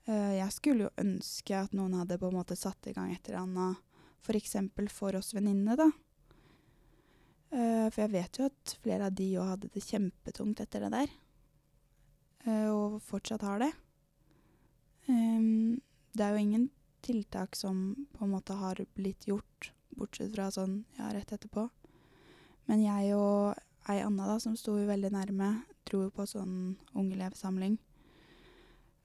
Eh, 0.08 0.34
jeg 0.38 0.52
skulle 0.56 0.86
jo 0.86 1.02
ønske 1.02 1.56
at 1.56 1.74
noen 1.76 1.98
hadde 2.00 2.18
på 2.20 2.30
en 2.30 2.38
måte 2.38 2.56
satt 2.56 2.88
i 2.88 2.94
gang 2.96 3.12
et 3.12 3.28
eller 3.28 3.44
annet, 3.44 3.82
f.eks. 4.24 4.54
For, 4.74 4.92
for 4.92 5.18
oss 5.20 5.34
venninnene, 5.36 5.76
da. 5.76 5.88
Eh, 7.52 7.86
for 7.92 8.04
jeg 8.04 8.14
vet 8.14 8.40
jo 8.40 8.48
at 8.48 8.76
flere 8.82 9.10
av 9.10 9.18
de 9.18 9.28
òg 9.40 9.52
hadde 9.52 9.70
det 9.74 9.84
kjempetungt 9.84 10.64
etter 10.64 10.86
det 10.86 10.92
der. 10.96 11.12
Eh, 12.46 12.66
og 12.72 12.98
fortsatt 13.04 13.44
har 13.44 13.62
det. 13.66 13.74
Det 15.08 16.24
er 16.24 16.34
jo 16.34 16.40
ingen 16.42 16.66
tiltak 17.00 17.56
som 17.56 17.94
på 18.12 18.26
en 18.26 18.32
måte 18.34 18.56
har 18.58 18.80
blitt 18.98 19.24
gjort, 19.28 19.70
bortsett 19.96 20.34
fra 20.34 20.50
sånn 20.52 20.82
ja, 20.98 21.08
rett 21.14 21.32
etterpå. 21.32 21.64
Men 22.68 22.82
jeg 22.84 23.14
og 23.16 23.56
ei 23.88 24.02
anna 24.04 24.26
da, 24.28 24.36
som 24.42 24.56
sto 24.58 24.74
veldig 24.76 25.12
nærme, 25.14 25.52
dro 25.88 26.04
jo 26.04 26.12
på 26.14 26.26
sånn 26.28 26.76
ungelevsamling. 26.94 27.78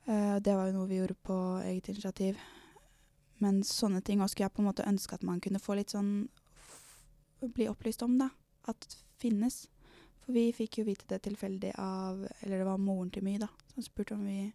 Uh, 0.08 0.38
det 0.43 0.56
var 0.56 0.67
jo 0.67 0.78
noe 0.78 0.89
vi 0.89 1.00
gjorde 1.00 1.17
på 1.24 1.38
eget 1.63 1.89
initiativ. 1.93 2.39
Men 3.43 3.63
sånne 3.67 4.04
ting 4.06 4.22
også 4.22 4.36
skulle 4.36 4.50
jeg 4.50 4.56
på 4.56 4.63
en 4.63 4.69
måte 4.69 4.88
ønske 4.88 5.17
at 5.17 5.26
man 5.28 5.41
kunne 5.43 5.62
få 5.63 5.80
litt 5.80 5.93
sånn 5.96 6.15
Bli 7.43 7.65
opplyst 7.67 8.00
om, 8.06 8.13
da. 8.15 8.30
At 8.72 8.86
finnes. 9.19 9.65
For 10.24 10.32
vi 10.32 10.46
fikk 10.56 10.78
jo 10.80 10.86
vite 10.88 11.10
det 11.12 11.17
tilfeldig 11.26 11.74
av 11.76 12.22
Eller 12.39 12.62
det 12.62 12.67
var 12.69 12.80
moren 12.80 13.12
til 13.12 13.26
My, 13.26 13.36
da, 13.41 13.50
som 13.74 13.84
spurte 13.84 14.15
om 14.15 14.24
vi 14.24 14.46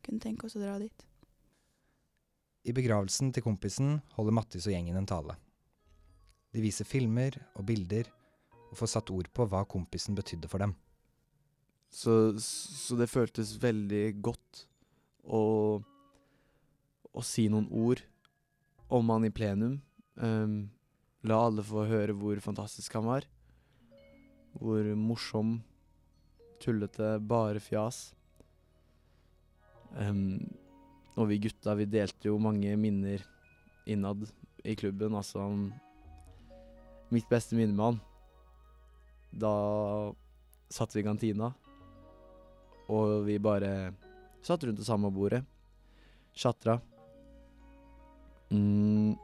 kunne 0.00 0.22
tenke 0.24 0.48
oss 0.48 0.56
å 0.56 0.62
dra 0.62 0.78
dit. 0.80 1.04
I 2.64 2.72
begravelsen 2.76 3.28
til 3.32 3.44
kompisen 3.44 3.98
holder 4.16 4.36
Mattis 4.36 4.66
og 4.68 4.72
gjengen 4.72 4.96
en 4.96 5.08
tale. 5.08 5.36
De 6.52 6.64
viser 6.64 6.88
filmer 6.88 7.36
og 7.54 7.64
bilder, 7.68 8.08
og 8.70 8.78
får 8.80 8.90
satt 8.94 9.12
ord 9.12 9.28
på 9.36 9.46
hva 9.48 9.62
kompisen 9.68 10.16
betydde 10.16 10.48
for 10.50 10.64
dem. 10.64 10.74
Så, 11.90 12.38
så 12.38 12.96
det 12.98 13.10
føltes 13.10 13.56
veldig 13.60 14.04
godt 14.22 14.64
å, 15.26 15.42
å 17.10 17.24
si 17.26 17.48
noen 17.50 17.66
ord 17.70 18.02
om 18.90 19.10
han 19.10 19.26
i 19.26 19.32
plenum. 19.34 19.80
Um, 20.14 20.70
la 21.26 21.40
alle 21.46 21.64
få 21.66 21.84
høre 21.90 22.14
hvor 22.16 22.38
fantastisk 22.42 22.94
han 22.98 23.08
var. 23.10 23.26
Hvor 24.58 24.86
morsom, 24.98 25.58
tullete, 26.62 27.16
bare 27.22 27.62
fjas. 27.62 28.10
Um, 29.98 30.38
og 31.18 31.26
vi 31.30 31.40
gutta, 31.42 31.74
vi 31.78 31.88
delte 31.90 32.30
jo 32.30 32.38
mange 32.42 32.76
minner 32.78 33.22
innad 33.90 34.28
i 34.64 34.76
klubben. 34.78 35.16
Altså 35.18 35.42
han 35.42 35.70
Mitt 37.10 37.26
beste 37.26 37.56
minne 37.58 37.74
med 37.74 37.82
han 37.88 37.96
Da 39.42 39.54
satt 40.70 40.94
vi 40.94 41.02
i 41.02 41.06
kantina, 41.06 41.48
og 42.90 43.24
vi 43.26 43.38
bare 43.42 43.92
satt 44.44 44.64
rundt 44.66 44.80
det 44.80 44.88
samme 44.88 45.10
bordet. 45.14 45.42
Tjatra. 46.36 46.78
Mm. 48.50 49.16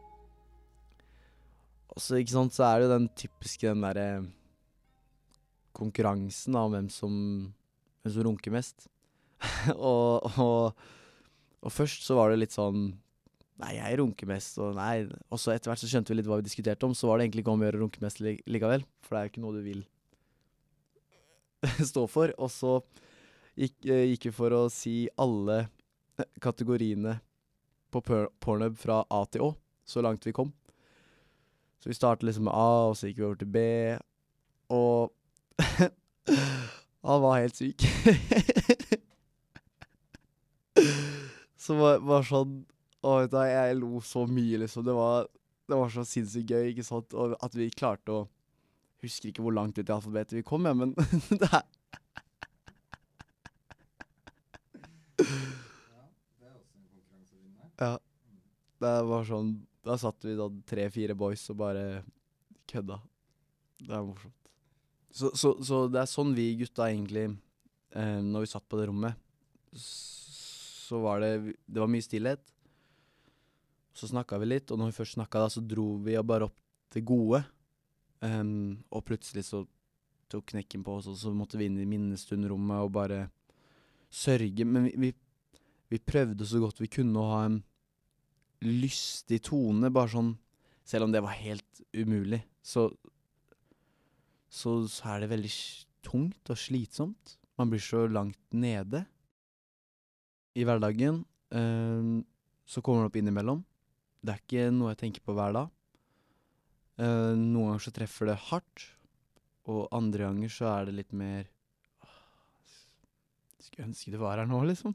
Og 1.97 2.03
så, 2.03 2.19
ikke 2.21 2.35
sant, 2.35 2.55
så 2.55 2.67
er 2.67 2.79
det 2.79 2.87
jo 2.87 2.93
den 2.93 3.09
typiske 3.17 3.71
den 3.71 3.85
derre 3.85 4.09
konkurransen 5.77 6.57
om 6.57 6.73
hvem 6.73 6.91
som, 6.93 7.15
hvem 8.03 8.13
som 8.13 8.29
runker 8.29 8.55
mest. 8.55 8.87
og, 9.77 10.29
og, 10.41 10.87
og 11.61 11.73
først 11.73 12.07
så 12.07 12.17
var 12.17 12.33
det 12.33 12.41
litt 12.45 12.57
sånn 12.57 12.95
Nei, 13.57 13.75
jeg 13.79 13.97
runker 14.01 14.29
mest, 14.29 14.59
og 14.61 14.75
nei 14.77 15.07
Og 15.33 15.41
så 15.41 15.55
etter 15.55 15.71
hvert 15.71 15.81
så 15.81 15.89
skjønte 15.89 16.13
vi 16.13 16.19
litt 16.19 16.27
hva 16.29 16.37
vi 16.41 16.45
diskuterte 16.45 16.85
om, 16.89 16.93
så 16.97 17.09
var 17.09 17.17
det 17.17 17.27
egentlig 17.27 17.45
ikke 17.45 17.55
om 17.55 17.63
å 17.63 17.65
gjøre 17.65 17.79
å 17.79 17.83
runke 17.87 18.03
mest 18.05 18.21
likevel. 18.21 18.85
For 19.01 19.17
det 19.17 19.21
er 19.21 19.25
jo 19.25 19.33
ikke 19.33 19.45
noe 19.45 19.57
du 19.57 19.63
vil 19.65 19.83
stå 21.91 22.03
for. 22.13 22.35
Og 22.37 22.53
så 22.53 22.75
gikk, 23.57 23.87
eh, 23.89 24.05
gikk 24.13 24.29
vi 24.29 24.35
for 24.37 24.55
å 24.55 24.67
si 24.73 25.09
alle 25.21 25.67
kategoriene 26.41 27.19
på 27.93 28.03
por 28.05 28.31
Pornhub 28.41 28.77
fra 28.79 29.05
A 29.11 29.25
til 29.31 29.43
Å, 29.49 29.51
så 29.87 30.03
langt 30.05 30.27
vi 30.27 30.33
kom. 30.37 30.53
Så 31.81 31.91
vi 31.91 31.97
startet 31.97 32.27
liksom 32.27 32.45
med 32.49 32.57
A, 32.57 32.89
og 32.91 32.97
så 32.97 33.09
gikk 33.09 33.21
vi 33.21 33.27
over 33.29 33.41
til 33.41 33.53
B, 33.53 33.59
og 34.75 35.13
Han 37.07 37.23
var 37.23 37.39
helt 37.39 37.55
syk. 37.55 37.85
så 41.63 41.77
var, 41.79 42.01
var 42.03 42.25
sånn 42.27 42.65
Å, 43.07 43.13
vet 43.23 43.31
du 43.31 43.37
jeg 43.47 43.77
lo 43.79 44.01
så 44.03 44.25
mye, 44.27 44.59
liksom. 44.65 44.83
Det 44.89 44.97
var, 44.97 45.29
det 45.71 45.79
var 45.79 45.93
så 45.95 46.03
sinnssykt 46.03 46.51
gøy, 46.51 46.73
ikke 46.73 46.83
sant. 46.89 47.15
Og 47.15 47.37
at 47.39 47.55
vi 47.55 47.71
klarte 47.71 48.11
å 48.11 48.25
Husker 49.05 49.29
ikke 49.29 49.43
hvor 49.45 49.53
langt 49.55 49.77
ut 49.77 49.87
i 49.87 49.93
alfabetet 49.93 50.39
vi 50.39 50.43
kom, 50.43 50.65
ja, 50.67 50.73
men 50.75 50.95
det 51.41 51.47
er 51.53 51.63
Ja. 57.79 57.99
Det 58.87 59.07
var 59.11 59.27
sånn 59.29 59.53
Da 59.87 59.97
satt 60.01 60.25
vi 60.27 60.35
da 60.39 60.49
tre-fire 60.67 61.15
boys 61.19 61.45
og 61.53 61.61
bare 61.61 61.85
kødda. 62.71 62.99
Det 63.83 63.93
er 63.93 64.05
morsomt. 64.07 64.35
Så, 65.17 65.31
så, 65.39 65.55
så 65.65 65.87
det 65.89 66.03
er 66.03 66.11
sånn 66.11 66.35
vi 66.37 66.51
gutta 66.61 66.91
egentlig 66.91 67.29
eh, 67.97 68.19
Når 68.21 68.45
vi 68.45 68.51
satt 68.51 68.67
på 68.69 68.77
det 68.81 68.89
rommet, 68.91 69.17
så 69.77 71.01
var 71.05 71.23
det 71.23 71.57
Det 71.65 71.81
var 71.81 71.91
mye 71.91 72.05
stillhet. 72.05 72.43
Så 73.97 74.11
snakka 74.11 74.37
vi 74.43 74.51
litt, 74.51 74.71
og 74.71 74.81
når 74.81 74.91
vi 74.91 74.99
først 74.99 75.17
snakka, 75.17 75.41
da, 75.41 75.53
så 75.53 75.63
dro 75.65 75.95
vi 76.05 76.19
bare 76.21 76.51
opp 76.51 76.59
det 76.93 77.01
gode. 77.09 77.41
Um, 78.21 78.83
og 78.93 79.07
plutselig 79.09 79.47
så 79.49 79.63
tok 80.33 80.51
knekken 80.53 80.83
på 80.85 80.99
oss, 80.99 81.09
og 81.09 81.17
så 81.17 81.33
måtte 81.33 81.57
vi 81.57 81.69
inn 81.71 81.79
i 81.81 81.89
minnestundrommet 81.89 82.85
og 82.85 82.93
bare 82.93 83.23
sørge. 84.13 84.67
Men 84.69 84.91
vi, 84.91 84.93
vi, 85.01 85.11
vi 85.95 86.03
prøvde 86.03 86.49
så 86.49 86.61
godt 86.61 86.83
vi 86.83 86.91
kunne 86.93 87.23
å 87.23 87.31
ha 87.33 87.41
en 87.47 87.63
lystig 88.65 89.43
tone, 89.47 89.93
bare 89.93 90.13
sånn 90.13 90.35
Selv 90.87 91.09
om 91.09 91.11
det 91.11 91.19
var 91.19 91.35
helt 91.35 91.81
umulig, 91.99 92.39
så 92.63 92.87
så, 94.57 94.77
så 94.87 95.11
er 95.13 95.25
det 95.25 95.33
veldig 95.33 95.53
tungt 96.07 96.53
og 96.53 96.59
slitsomt. 96.61 97.37
Man 97.59 97.73
blir 97.73 97.83
så 97.83 98.05
langt 98.07 98.39
nede 98.55 99.03
i 100.57 100.65
hverdagen. 100.65 101.25
Uh, 101.53 102.23
så 102.67 102.83
kommer 102.83 103.05
det 103.05 103.11
opp 103.11 103.19
innimellom. 103.21 103.65
Det 104.23 104.35
er 104.35 104.43
ikke 104.43 104.69
noe 104.75 104.93
jeg 104.95 105.03
tenker 105.05 105.25
på 105.27 105.35
hver 105.37 105.57
dag. 105.57 105.73
Uh, 106.97 107.35
noen 107.37 107.73
ganger 107.73 107.85
så 107.85 107.95
treffer 107.99 108.31
det 108.31 108.39
hardt, 108.49 108.87
og 109.69 109.91
andre 109.95 110.31
ganger 110.31 110.53
så 110.53 110.71
er 110.71 110.89
det 110.89 110.97
litt 111.01 111.13
mer 111.17 111.51
«Åh, 112.07 112.15
Skulle 113.61 113.91
ønske 113.91 114.15
det 114.15 114.23
var 114.23 114.41
her 114.41 114.49
nå, 114.49 114.63
liksom. 114.71 114.95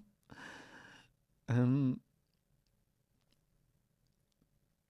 Ehm, 1.51 1.99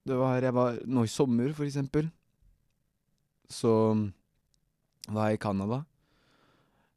det 0.08 0.18
var 0.18 0.42
Jeg 0.42 0.54
var 0.54 0.80
nå 0.86 1.06
i 1.06 1.12
sommer, 1.12 1.54
for 1.54 1.68
eksempel. 1.68 2.10
Så 3.50 3.72
var 5.08 5.30
jeg 5.30 5.40
i 5.40 5.42
Canada. 5.42 5.84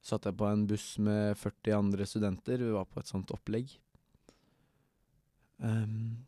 Satt 0.04 0.26
jeg 0.28 0.36
på 0.36 0.48
en 0.48 0.66
buss 0.68 0.98
med 1.00 1.36
40 1.40 1.78
andre 1.78 2.06
studenter. 2.06 2.60
Vi 2.60 2.72
var 2.72 2.84
på 2.88 3.00
et 3.00 3.08
sånt 3.08 3.32
opplegg. 3.34 3.72
Um, 5.58 6.26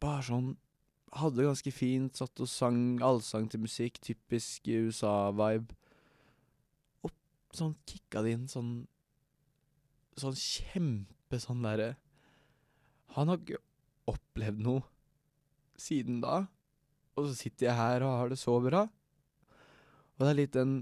bare 0.00 0.22
sånn 0.26 0.52
Hadde 1.12 1.42
det 1.42 1.44
ganske 1.44 1.72
fint. 1.76 2.16
Satt 2.16 2.40
og 2.40 2.48
sang 2.48 2.96
allsang 3.04 3.44
til 3.52 3.60
musikk. 3.60 4.00
Typisk 4.00 4.70
USA-vibe. 4.72 5.76
Og 7.04 7.12
sånn 7.52 7.74
kicka 7.84 8.22
det 8.24 8.32
inn 8.38 8.48
sånn 8.48 8.72
Sånn 10.16 10.36
kjempe 10.36 11.38
sånn 11.40 11.62
derre 11.64 11.94
Han 13.16 13.30
har 13.30 13.38
ikke 13.40 13.60
opplevd 14.12 14.64
noe 14.64 14.82
siden 15.82 16.22
da. 16.22 16.44
Og 17.18 17.28
så 17.28 17.36
sitter 17.36 17.68
jeg 17.68 17.78
her 17.78 18.06
og 18.06 18.18
har 18.20 18.32
det 18.32 18.40
så 18.40 18.54
bra. 18.64 18.86
Og 20.16 20.24
det 20.24 20.30
er 20.30 20.38
litt 20.38 20.56
den 20.56 20.74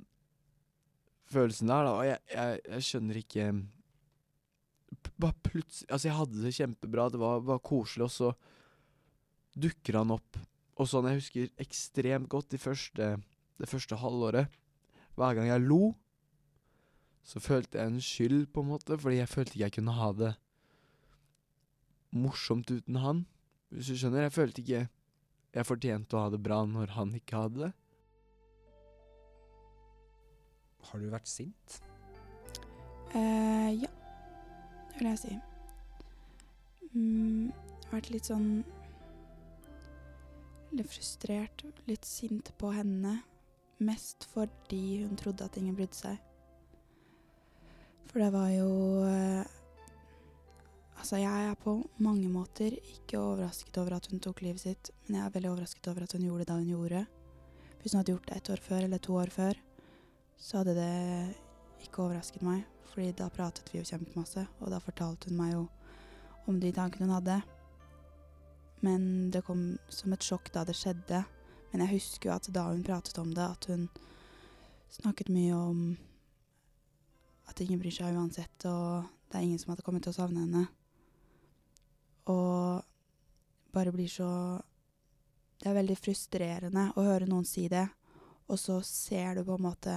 følelsen 1.30 1.70
der, 1.70 1.86
da. 1.86 1.94
Og 1.96 2.06
jeg, 2.06 2.20
jeg, 2.34 2.62
jeg 2.74 2.88
skjønner 2.88 3.20
ikke 3.22 3.50
Bare 5.20 5.36
plutselig 5.46 5.86
Altså, 5.86 6.08
jeg 6.08 6.16
hadde 6.18 6.44
det 6.44 6.54
kjempebra, 6.56 7.08
det 7.12 7.20
var 7.22 7.44
var 7.46 7.60
koselig, 7.64 8.08
og 8.08 8.12
så 8.12 8.30
dukker 9.60 10.00
han 10.00 10.12
opp. 10.14 10.38
Og 10.80 10.88
sånn 10.88 11.08
jeg 11.10 11.20
husker 11.20 11.62
ekstremt 11.62 12.30
godt 12.32 12.50
de 12.52 12.60
første, 12.60 13.08
det 13.60 13.68
første 13.70 13.98
halvåret. 14.00 14.50
Hver 15.18 15.36
gang 15.36 15.50
jeg 15.50 15.64
lo, 15.66 15.94
så 17.26 17.42
følte 17.42 17.78
jeg 17.78 17.92
en 17.92 18.02
skyld, 18.02 18.46
på 18.52 18.64
en 18.64 18.70
måte, 18.72 18.98
fordi 18.98 19.20
jeg 19.20 19.30
følte 19.30 19.54
ikke 19.54 19.66
jeg 19.66 19.76
kunne 19.78 19.96
ha 19.98 20.10
det 20.16 20.30
morsomt 22.16 22.70
uten 22.72 22.98
han. 23.02 23.24
Hvis 23.70 23.92
du 23.92 23.98
skjønner? 23.98 24.26
Jeg 24.26 24.34
følte 24.34 24.64
ikke 24.64 24.86
jeg 25.50 25.66
fortjente 25.66 26.14
å 26.14 26.24
ha 26.24 26.30
det 26.30 26.38
bra 26.42 26.60
når 26.66 26.92
han 26.94 27.14
ikke 27.18 27.38
hadde 27.42 27.64
det. 27.64 27.70
Har 30.90 31.02
du 31.02 31.08
vært 31.10 31.30
sint? 31.30 31.80
Eh, 33.18 33.70
ja, 33.82 33.90
det 33.90 35.00
vil 35.00 35.08
jeg 35.10 35.20
si. 35.24 35.38
Mm, 36.94 37.50
jeg 37.50 37.88
har 37.88 37.96
vært 37.96 38.12
litt 38.14 38.30
sånn 38.30 38.52
Litt 40.70 40.86
frustrert, 40.86 41.64
litt 41.88 42.06
sint 42.06 42.52
på 42.62 42.68
henne. 42.70 43.16
Mest 43.82 44.22
fordi 44.30 45.00
hun 45.02 45.16
trodde 45.18 45.48
at 45.48 45.56
ingen 45.58 45.74
brydde 45.74 45.98
seg. 45.98 46.20
For 48.06 48.22
det 48.22 48.28
var 48.30 48.52
jo 48.54 48.68
eh, 49.02 49.56
Altså, 51.00 51.16
jeg 51.16 51.44
er 51.48 51.54
på 51.56 51.72
mange 52.04 52.28
måter 52.28 52.74
ikke 52.76 53.16
overrasket 53.16 53.78
over 53.80 53.94
at 53.96 54.06
hun 54.10 54.20
tok 54.20 54.42
livet 54.44 54.60
sitt, 54.60 54.90
men 55.06 55.16
jeg 55.16 55.24
er 55.24 55.32
veldig 55.32 55.48
overrasket 55.48 55.86
over 55.88 56.04
at 56.04 56.12
hun 56.12 56.26
gjorde 56.26 56.42
det 56.42 56.48
da 56.50 56.56
hun 56.58 56.66
gjorde. 56.68 56.98
Hvis 57.80 57.92
hun 57.94 57.98
hadde 58.02 58.12
gjort 58.12 58.26
det 58.28 58.36
ett 58.36 58.50
år 58.52 58.60
før 58.66 58.84
eller 58.84 58.98
to 58.98 59.14
år 59.16 59.30
før, 59.32 59.60
så 60.36 60.58
hadde 60.60 60.74
det 60.76 61.86
ikke 61.86 62.02
overrasket 62.04 62.44
meg, 62.44 62.66
fordi 62.90 63.14
da 63.16 63.30
pratet 63.32 63.70
vi 63.72 63.78
jo 63.80 63.86
kjempemasse, 63.88 64.44
og 64.60 64.74
da 64.74 64.80
fortalte 64.84 65.30
hun 65.30 65.38
meg 65.38 65.54
jo 65.54 65.62
om 66.52 66.58
de 66.60 66.72
tankene 66.76 67.08
hun 67.08 67.14
hadde. 67.16 67.36
Men 68.84 69.06
det 69.32 69.40
kom 69.46 69.62
som 69.88 70.12
et 70.12 70.26
sjokk 70.26 70.50
da 70.52 70.66
det 70.68 70.76
skjedde. 70.76 71.22
Men 71.70 71.84
jeg 71.86 71.94
husker 71.94 72.28
jo 72.28 72.34
at 72.34 72.50
da 72.52 72.66
hun 72.68 72.84
pratet 72.84 73.22
om 73.22 73.30
det, 73.32 73.46
at 73.46 73.70
hun 73.72 73.88
snakket 75.00 75.32
mye 75.32 75.56
om 75.56 75.80
at 77.48 77.64
ingen 77.64 77.80
bryr 77.80 77.96
seg 78.02 78.20
uansett, 78.20 78.68
og 78.68 79.08
det 79.30 79.40
er 79.40 79.48
ingen 79.48 79.64
som 79.64 79.72
hadde 79.72 79.86
kommet 79.88 80.04
til 80.04 80.12
å 80.12 80.18
savne 80.20 80.44
henne. 80.44 80.66
Og 82.30 83.74
bare 83.74 83.92
blir 83.94 84.10
så 84.10 84.30
Det 85.60 85.68
er 85.68 85.76
veldig 85.76 85.96
frustrerende 86.00 86.86
å 86.96 87.02
høre 87.04 87.26
noen 87.28 87.44
si 87.44 87.66
det, 87.68 87.84
og 88.48 88.56
så 88.56 88.78
ser 88.80 89.36
du 89.36 89.42
på 89.44 89.58
en 89.58 89.66
måte 89.66 89.96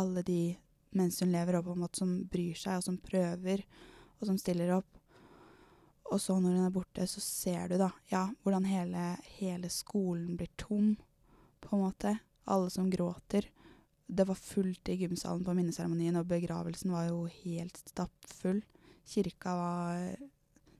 alle 0.00 0.22
de 0.24 0.54
mens 0.96 1.20
hun 1.20 1.34
lever, 1.34 1.58
og 1.58 1.66
på 1.66 1.74
en 1.74 1.82
måte 1.82 2.00
som 2.00 2.14
bryr 2.30 2.56
seg, 2.56 2.78
og 2.78 2.86
som 2.86 2.96
prøver, 2.96 3.60
og 4.16 4.28
som 4.30 4.38
stiller 4.40 4.72
opp. 4.78 5.00
Og 6.12 6.20
så 6.22 6.36
når 6.38 6.56
hun 6.56 6.66
er 6.66 6.74
borte, 6.74 7.06
så 7.10 7.20
ser 7.20 7.68
du 7.68 7.76
da, 7.80 7.90
ja, 8.08 8.24
hvordan 8.44 8.66
hele, 8.68 9.04
hele 9.38 9.70
skolen 9.72 10.38
blir 10.38 10.50
tom, 10.60 10.94
på 11.60 11.76
en 11.76 11.84
måte. 11.86 12.16
Alle 12.44 12.68
som 12.70 12.90
gråter. 12.92 13.46
Det 14.06 14.26
var 14.28 14.36
fullt 14.36 14.88
i 14.92 14.98
gymsalen 15.00 15.44
på 15.46 15.54
minneseremonien, 15.56 16.16
og 16.20 16.28
begravelsen 16.28 16.92
var 16.92 17.08
jo 17.08 17.24
helt 17.42 17.80
stappfull. 17.80 18.60
Kirka 19.08 19.54
var 19.56 20.16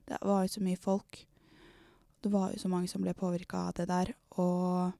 Det 0.05 0.19
var 0.21 0.43
jo 0.45 0.53
så 0.53 0.61
mye 0.63 0.79
folk. 0.79 1.21
Det 2.21 2.29
var 2.33 2.53
jo 2.53 2.59
så 2.61 2.69
mange 2.69 2.89
som 2.89 3.03
ble 3.05 3.13
påvirka 3.17 3.67
av 3.69 3.75
det 3.79 3.87
der. 3.89 4.13
Og 4.41 4.93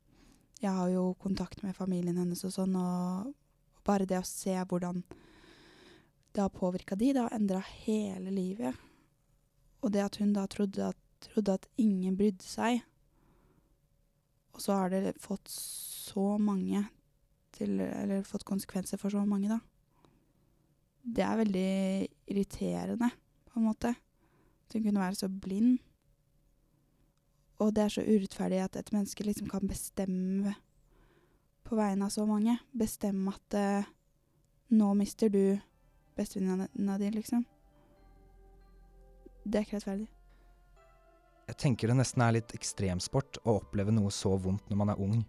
jeg 0.62 0.72
har 0.72 0.90
jo 0.90 1.14
kontakt 1.22 1.62
med 1.64 1.78
familien 1.78 2.18
hennes 2.18 2.44
og 2.48 2.54
sånn, 2.54 2.76
og 2.80 3.34
bare 3.86 4.08
det 4.10 4.20
å 4.22 4.28
se 4.28 4.56
hvordan 4.56 5.04
det 6.36 6.42
har 6.44 6.52
påvirka 6.52 6.98
de, 7.00 7.14
det 7.14 7.24
har 7.24 7.36
endra 7.36 7.62
hele 7.86 8.34
livet. 8.34 8.76
Og 9.86 9.94
det 9.94 10.04
at 10.04 10.18
hun 10.20 10.34
da 10.36 10.48
trodde 10.52 10.90
at, 10.92 11.00
trodde 11.30 11.56
at 11.56 11.68
ingen 11.80 12.18
brydde 12.18 12.44
seg, 12.44 12.82
og 14.56 14.64
så 14.64 14.78
har 14.80 14.92
det 14.92 15.18
fått 15.20 15.52
så 15.52 16.36
mange 16.40 16.86
til 17.56 17.80
Eller 17.80 18.24
fått 18.28 18.44
konsekvenser 18.44 19.00
for 19.00 19.14
så 19.14 19.22
mange, 19.24 19.48
da. 19.48 19.60
Det 21.00 21.24
er 21.24 21.38
veldig 21.40 21.70
irriterende, 22.28 23.08
på 23.48 23.60
en 23.62 23.68
måte. 23.70 23.94
Hun 24.76 24.84
kunne 24.84 25.00
være 25.00 25.16
så 25.16 25.30
blind. 25.32 25.78
Og 27.64 27.72
det 27.76 27.86
er 27.86 27.94
så 27.94 28.04
urettferdig 28.04 28.60
at 28.60 28.76
et 28.76 28.92
menneske 28.92 29.24
liksom 29.24 29.48
kan 29.48 29.64
bestemme 29.68 30.52
på 31.64 31.78
vegne 31.80 32.10
av 32.10 32.12
så 32.12 32.26
mange. 32.28 32.58
Bestemme 32.76 33.32
at 33.32 33.56
uh, 33.56 33.88
nå 34.76 34.92
mister 35.00 35.32
du 35.32 35.56
bestevenninna 36.16 37.00
di, 37.00 37.14
liksom. 37.16 37.46
Det 39.46 39.62
er 39.62 39.68
ikke 39.68 39.80
rettferdig. 39.80 40.10
Jeg 41.46 41.60
tenker 41.62 41.92
det 41.92 42.00
nesten 42.02 42.24
er 42.26 42.36
litt 42.40 42.54
ekstremsport 42.58 43.40
å 43.46 43.60
oppleve 43.62 43.94
noe 43.94 44.12
så 44.12 44.34
vondt 44.42 44.68
når 44.68 44.82
man 44.82 44.92
er 44.92 45.02
ung 45.02 45.20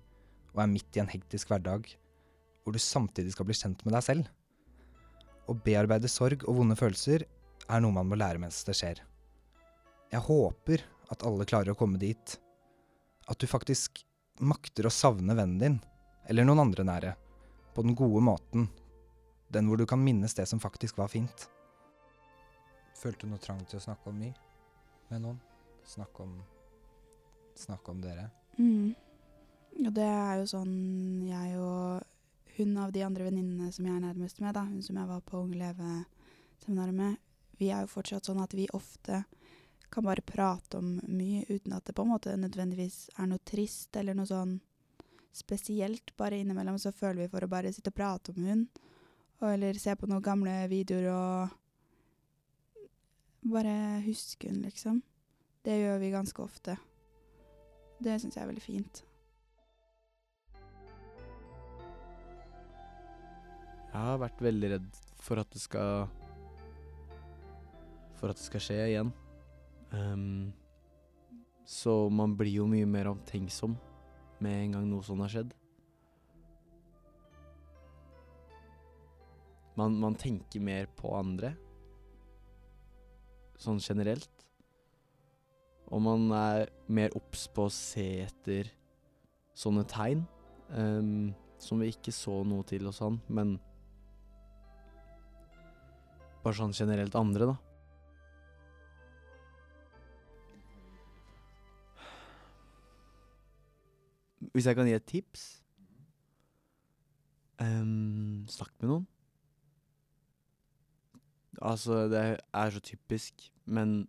og 0.57 0.63
er 0.63 0.71
midt 0.73 0.97
i 0.97 1.03
en 1.03 1.11
hektisk 1.13 1.51
hverdag, 1.53 1.87
hvor 2.65 2.73
du 2.73 2.81
samtidig 2.81 3.35
skal 3.35 3.47
bli 3.47 3.55
kjent 3.55 3.83
med 3.85 3.93
deg 3.95 4.07
selv. 4.07 4.31
Å 5.47 5.55
bearbeide 5.55 6.09
sorg 6.11 6.47
og 6.49 6.57
vonde 6.63 6.79
følelser 6.79 7.27
er 7.27 7.85
noe 7.85 7.95
man 7.95 8.09
må 8.09 8.19
lære 8.19 8.41
mens 8.43 8.65
det 8.67 8.75
skjer. 8.79 9.03
Jeg 10.13 10.23
håper 10.27 10.85
at 11.11 11.25
alle 11.27 11.47
klarer 11.49 11.75
å 11.75 11.79
komme 11.79 11.99
dit. 11.99 12.37
At 13.27 13.39
du 13.43 13.47
faktisk 13.51 14.03
makter 14.39 14.87
å 14.87 14.93
savne 14.93 15.35
vennen 15.35 15.59
din, 15.59 15.79
eller 16.29 16.47
noen 16.47 16.67
andre 16.67 16.85
nære, 16.87 17.15
på 17.75 17.85
den 17.87 17.97
gode 17.99 18.23
måten. 18.25 18.69
Den 19.53 19.69
hvor 19.69 19.79
du 19.79 19.87
kan 19.87 20.03
minnes 20.03 20.35
det 20.35 20.47
som 20.51 20.63
faktisk 20.63 20.99
var 20.99 21.11
fint. 21.13 21.49
Følte 22.97 23.27
du 23.27 23.33
noe 23.33 23.43
trang 23.43 23.63
til 23.69 23.79
å 23.81 23.85
snakke 23.85 24.11
om 24.11 24.19
My 24.21 24.31
med 25.11 25.23
noen? 25.23 25.41
Snakke 25.87 26.25
om 26.25 26.37
Snakke 27.57 27.89
om 27.89 28.03
dere? 28.05 28.27
Mm. 28.59 28.93
Og 29.87 29.93
det 29.97 30.05
er 30.05 30.43
jo 30.43 30.49
sånn 30.51 30.75
jeg 31.25 31.57
og 31.57 32.03
hun 32.57 32.75
av 32.81 32.93
de 32.93 33.05
andre 33.05 33.29
venninnene 33.29 33.71
som 33.73 33.87
jeg 33.87 33.97
er 33.97 34.03
nærmest 34.03 34.41
med, 34.41 34.53
da, 34.57 34.65
hun 34.65 34.83
som 34.85 34.97
jeg 34.97 35.09
var 35.09 35.23
på 35.25 35.41
Unge 35.41 35.57
Leve-seminaret 35.61 36.97
med, 36.97 37.17
vi 37.57 37.71
er 37.73 37.85
jo 37.85 37.93
fortsatt 37.93 38.29
sånn 38.29 38.43
at 38.45 38.53
vi 38.57 38.69
ofte 38.77 39.23
kan 39.91 40.05
bare 40.05 40.25
prate 40.27 40.79
om 40.79 40.97
mye 41.09 41.45
uten 41.49 41.73
at 41.77 41.85
det 41.87 41.95
på 41.97 42.05
en 42.05 42.13
måte 42.15 42.35
nødvendigvis 42.37 43.11
er 43.17 43.29
noe 43.31 43.43
trist 43.47 43.97
eller 43.97 44.17
noe 44.17 44.29
sånn 44.29 44.59
spesielt. 45.37 46.13
Bare 46.17 46.41
innimellom 46.41 46.79
så 46.81 46.93
føler 46.93 47.25
vi 47.25 47.33
for 47.33 47.45
å 47.45 47.51
bare 47.51 47.73
sitte 47.73 47.93
og 47.93 47.99
prate 47.99 48.35
om 48.35 48.45
hun, 48.45 48.67
og 49.43 49.49
eller 49.53 49.79
se 49.81 49.95
på 49.97 50.09
noen 50.11 50.25
gamle 50.25 50.55
videoer 50.73 51.11
og 51.13 51.49
bare 53.47 54.03
huske 54.07 54.51
hun, 54.51 54.63
liksom. 54.65 55.03
Det 55.67 55.77
gjør 55.79 55.99
vi 56.03 56.15
ganske 56.15 56.43
ofte. 56.43 56.77
Det 58.03 58.19
syns 58.21 58.37
jeg 58.37 58.43
er 58.45 58.51
veldig 58.51 58.65
fint. 58.65 59.03
Jeg 63.87 64.03
har 64.05 64.19
vært 64.21 64.43
veldig 64.45 64.71
redd 64.75 64.99
for 65.25 65.41
at 65.41 65.49
det 65.55 65.63
skal 65.63 66.09
For 68.17 68.33
at 68.33 68.37
det 68.37 68.45
skal 68.45 68.63
skje 68.65 68.77
igjen. 68.91 69.13
Ehm, 69.97 70.53
så 71.67 72.09
man 72.13 72.37
blir 72.39 72.61
jo 72.61 72.67
mye 72.71 72.87
mer 72.87 73.11
omtenksom 73.11 73.77
med 74.45 74.59
en 74.63 74.77
gang 74.77 74.89
noe 74.91 75.05
sånt 75.07 75.25
har 75.25 75.33
skjedd. 75.33 75.55
Man, 79.77 79.99
man 80.01 80.17
tenker 80.17 80.63
mer 80.65 80.89
på 80.97 81.11
andre, 81.19 81.53
sånn 83.61 83.81
generelt. 83.83 84.31
Og 85.93 86.01
man 86.03 86.31
er 86.35 86.71
mer 86.89 87.13
obs 87.19 87.45
på 87.53 87.67
å 87.67 87.73
se 87.73 88.07
etter 88.25 88.71
sånne 89.57 89.85
tegn, 89.89 90.25
um, 90.73 91.29
som 91.61 91.81
vi 91.81 91.93
ikke 91.93 92.13
så 92.13 92.41
noe 92.49 92.65
til 92.69 92.89
hos 92.89 93.03
han, 93.05 93.21
men 93.29 93.55
bare 96.43 96.57
sånn 96.59 96.75
generelt 96.77 97.17
andre, 97.19 97.53
da. 97.53 97.66
Hvis 104.57 104.65
jeg 104.65 104.77
kan 104.79 104.89
gi 104.89 104.95
et 104.97 105.05
tips 105.05 105.43
um, 107.61 108.47
Snakk 108.49 108.73
med 108.81 108.89
noen. 108.89 109.05
Altså, 111.61 112.07
det 112.13 112.23
er 112.37 112.73
så 112.73 112.81
typisk, 112.85 113.51
men 113.65 114.07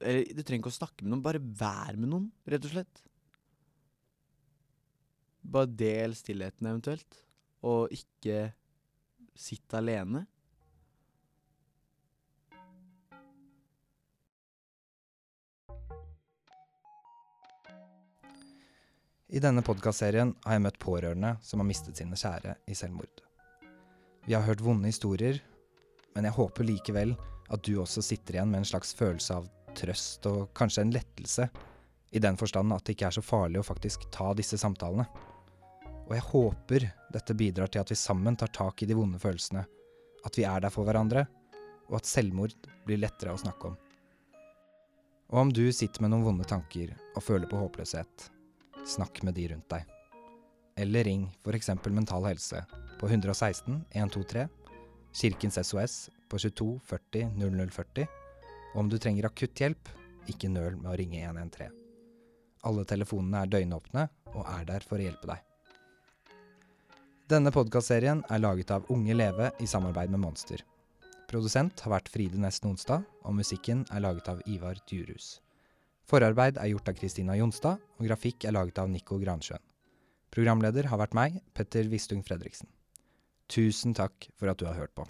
Eller, 0.00 0.24
du 0.32 0.42
trenger 0.42 0.64
ikke 0.64 0.72
å 0.72 0.78
snakke 0.80 1.04
med 1.04 1.12
noen, 1.12 1.22
bare 1.22 1.42
vær 1.42 1.98
med 1.98 2.08
noen, 2.08 2.28
rett 2.48 2.64
og 2.64 2.72
slett. 2.72 3.02
Bare 5.44 5.70
del 5.70 6.14
stillheten 6.16 6.70
eventuelt, 6.70 7.18
og 7.66 7.92
ikke 7.92 8.46
sitt 9.36 9.76
alene. 9.76 10.24
I 19.30 19.38
denne 19.38 19.62
podkastserien 19.62 20.32
har 20.42 20.56
jeg 20.56 20.62
møtt 20.64 20.78
pårørende 20.82 21.36
som 21.46 21.60
har 21.62 21.66
mistet 21.68 22.00
sine 22.00 22.16
kjære 22.18 22.56
i 22.66 22.74
selvmord. 22.74 23.20
Vi 24.26 24.34
har 24.34 24.42
hørt 24.42 24.62
vonde 24.64 24.90
historier, 24.90 25.36
men 26.16 26.26
jeg 26.26 26.34
håper 26.34 26.66
likevel 26.66 27.12
at 27.54 27.62
du 27.62 27.76
også 27.78 28.02
sitter 28.02 28.36
igjen 28.36 28.50
med 28.50 28.64
en 28.64 28.70
slags 28.72 28.90
følelse 28.98 29.36
av 29.38 29.46
trøst 29.78 30.26
og 30.26 30.48
kanskje 30.58 30.82
en 30.82 30.94
lettelse, 30.96 31.46
i 32.10 32.18
den 32.18 32.34
forstand 32.40 32.74
at 32.74 32.82
det 32.82 32.96
ikke 32.96 33.06
er 33.06 33.16
så 33.20 33.22
farlig 33.22 33.60
å 33.60 33.68
faktisk 33.68 34.08
ta 34.10 34.32
disse 34.34 34.58
samtalene. 34.58 35.06
Og 36.08 36.16
jeg 36.16 36.26
håper 36.32 36.88
dette 37.14 37.38
bidrar 37.38 37.70
til 37.70 37.84
at 37.84 37.94
vi 37.94 38.00
sammen 38.00 38.34
tar 38.34 38.50
tak 38.50 38.82
i 38.82 38.90
de 38.90 38.98
vonde 38.98 39.22
følelsene, 39.22 39.62
at 40.26 40.40
vi 40.40 40.48
er 40.48 40.66
der 40.66 40.74
for 40.74 40.90
hverandre, 40.90 41.22
og 41.86 42.00
at 42.00 42.10
selvmord 42.10 42.58
blir 42.82 42.98
lettere 42.98 43.36
å 43.36 43.38
snakke 43.38 43.70
om. 43.70 43.78
Og 45.30 45.38
om 45.44 45.54
du 45.54 45.68
sitter 45.70 46.02
med 46.02 46.10
noen 46.10 46.26
vonde 46.26 46.50
tanker 46.50 46.96
og 47.14 47.22
føler 47.22 47.46
på 47.46 47.62
håpløshet, 47.62 48.26
snakk 48.90 49.22
med 49.26 49.36
de 49.38 49.48
rundt 49.52 49.70
deg. 49.72 49.86
Eller 50.80 51.06
ring 51.06 51.26
f.eks. 51.44 51.70
Mental 51.86 52.26
Helse 52.26 52.64
på 53.00 53.08
116 53.08 53.84
123, 53.90 54.46
Kirkens 55.12 55.58
SOS 55.66 55.96
på 56.30 56.38
22 56.38 56.70
40 56.84 57.30
0040. 57.36 58.06
Og 58.74 58.80
om 58.84 58.90
du 58.90 58.98
trenger 58.98 59.26
akutt 59.26 59.60
hjelp, 59.60 59.90
ikke 60.30 60.50
nøl 60.52 60.76
med 60.78 60.92
å 60.92 60.96
ringe 60.98 61.22
113. 61.22 61.70
Alle 62.68 62.84
telefonene 62.84 63.44
er 63.44 63.54
døgnåpne 63.54 64.08
og 64.34 64.42
er 64.44 64.66
der 64.68 64.84
for 64.86 65.00
å 65.00 65.06
hjelpe 65.06 65.30
deg. 65.32 65.46
Denne 67.30 67.52
podkastserien 67.54 68.24
er 68.26 68.42
laget 68.42 68.72
av 68.74 68.88
Unge 68.90 69.14
Leve 69.14 69.52
i 69.62 69.68
samarbeid 69.70 70.10
med 70.10 70.22
Monster. 70.24 70.64
Produsent 71.30 71.78
har 71.84 71.94
vært 71.94 72.10
Fride 72.10 72.40
Næss 72.42 72.58
Nonstad, 72.64 73.04
og 73.22 73.36
musikken 73.38 73.84
er 73.94 74.02
laget 74.02 74.26
av 74.32 74.40
Ivar 74.50 74.80
Djurhus. 74.90 75.38
Forarbeid 76.10 76.56
er 76.58 76.72
gjort 76.72 76.88
av 76.90 76.96
Kristina 76.98 77.36
Jonstad, 77.38 77.78
og 77.78 78.08
grafikk 78.08 78.48
er 78.48 78.56
laget 78.56 78.80
av 78.82 78.90
Nico 78.90 79.18
Gransjøen. 79.22 79.62
Programleder 80.34 80.88
har 80.90 80.98
vært 80.98 81.14
meg, 81.14 81.38
Petter 81.54 81.86
Vistung 81.90 82.24
Fredriksen. 82.26 82.70
Tusen 83.50 83.94
takk 83.94 84.26
for 84.38 84.50
at 84.50 84.58
du 84.58 84.66
har 84.66 84.78
hørt 84.78 84.94
på. 84.98 85.06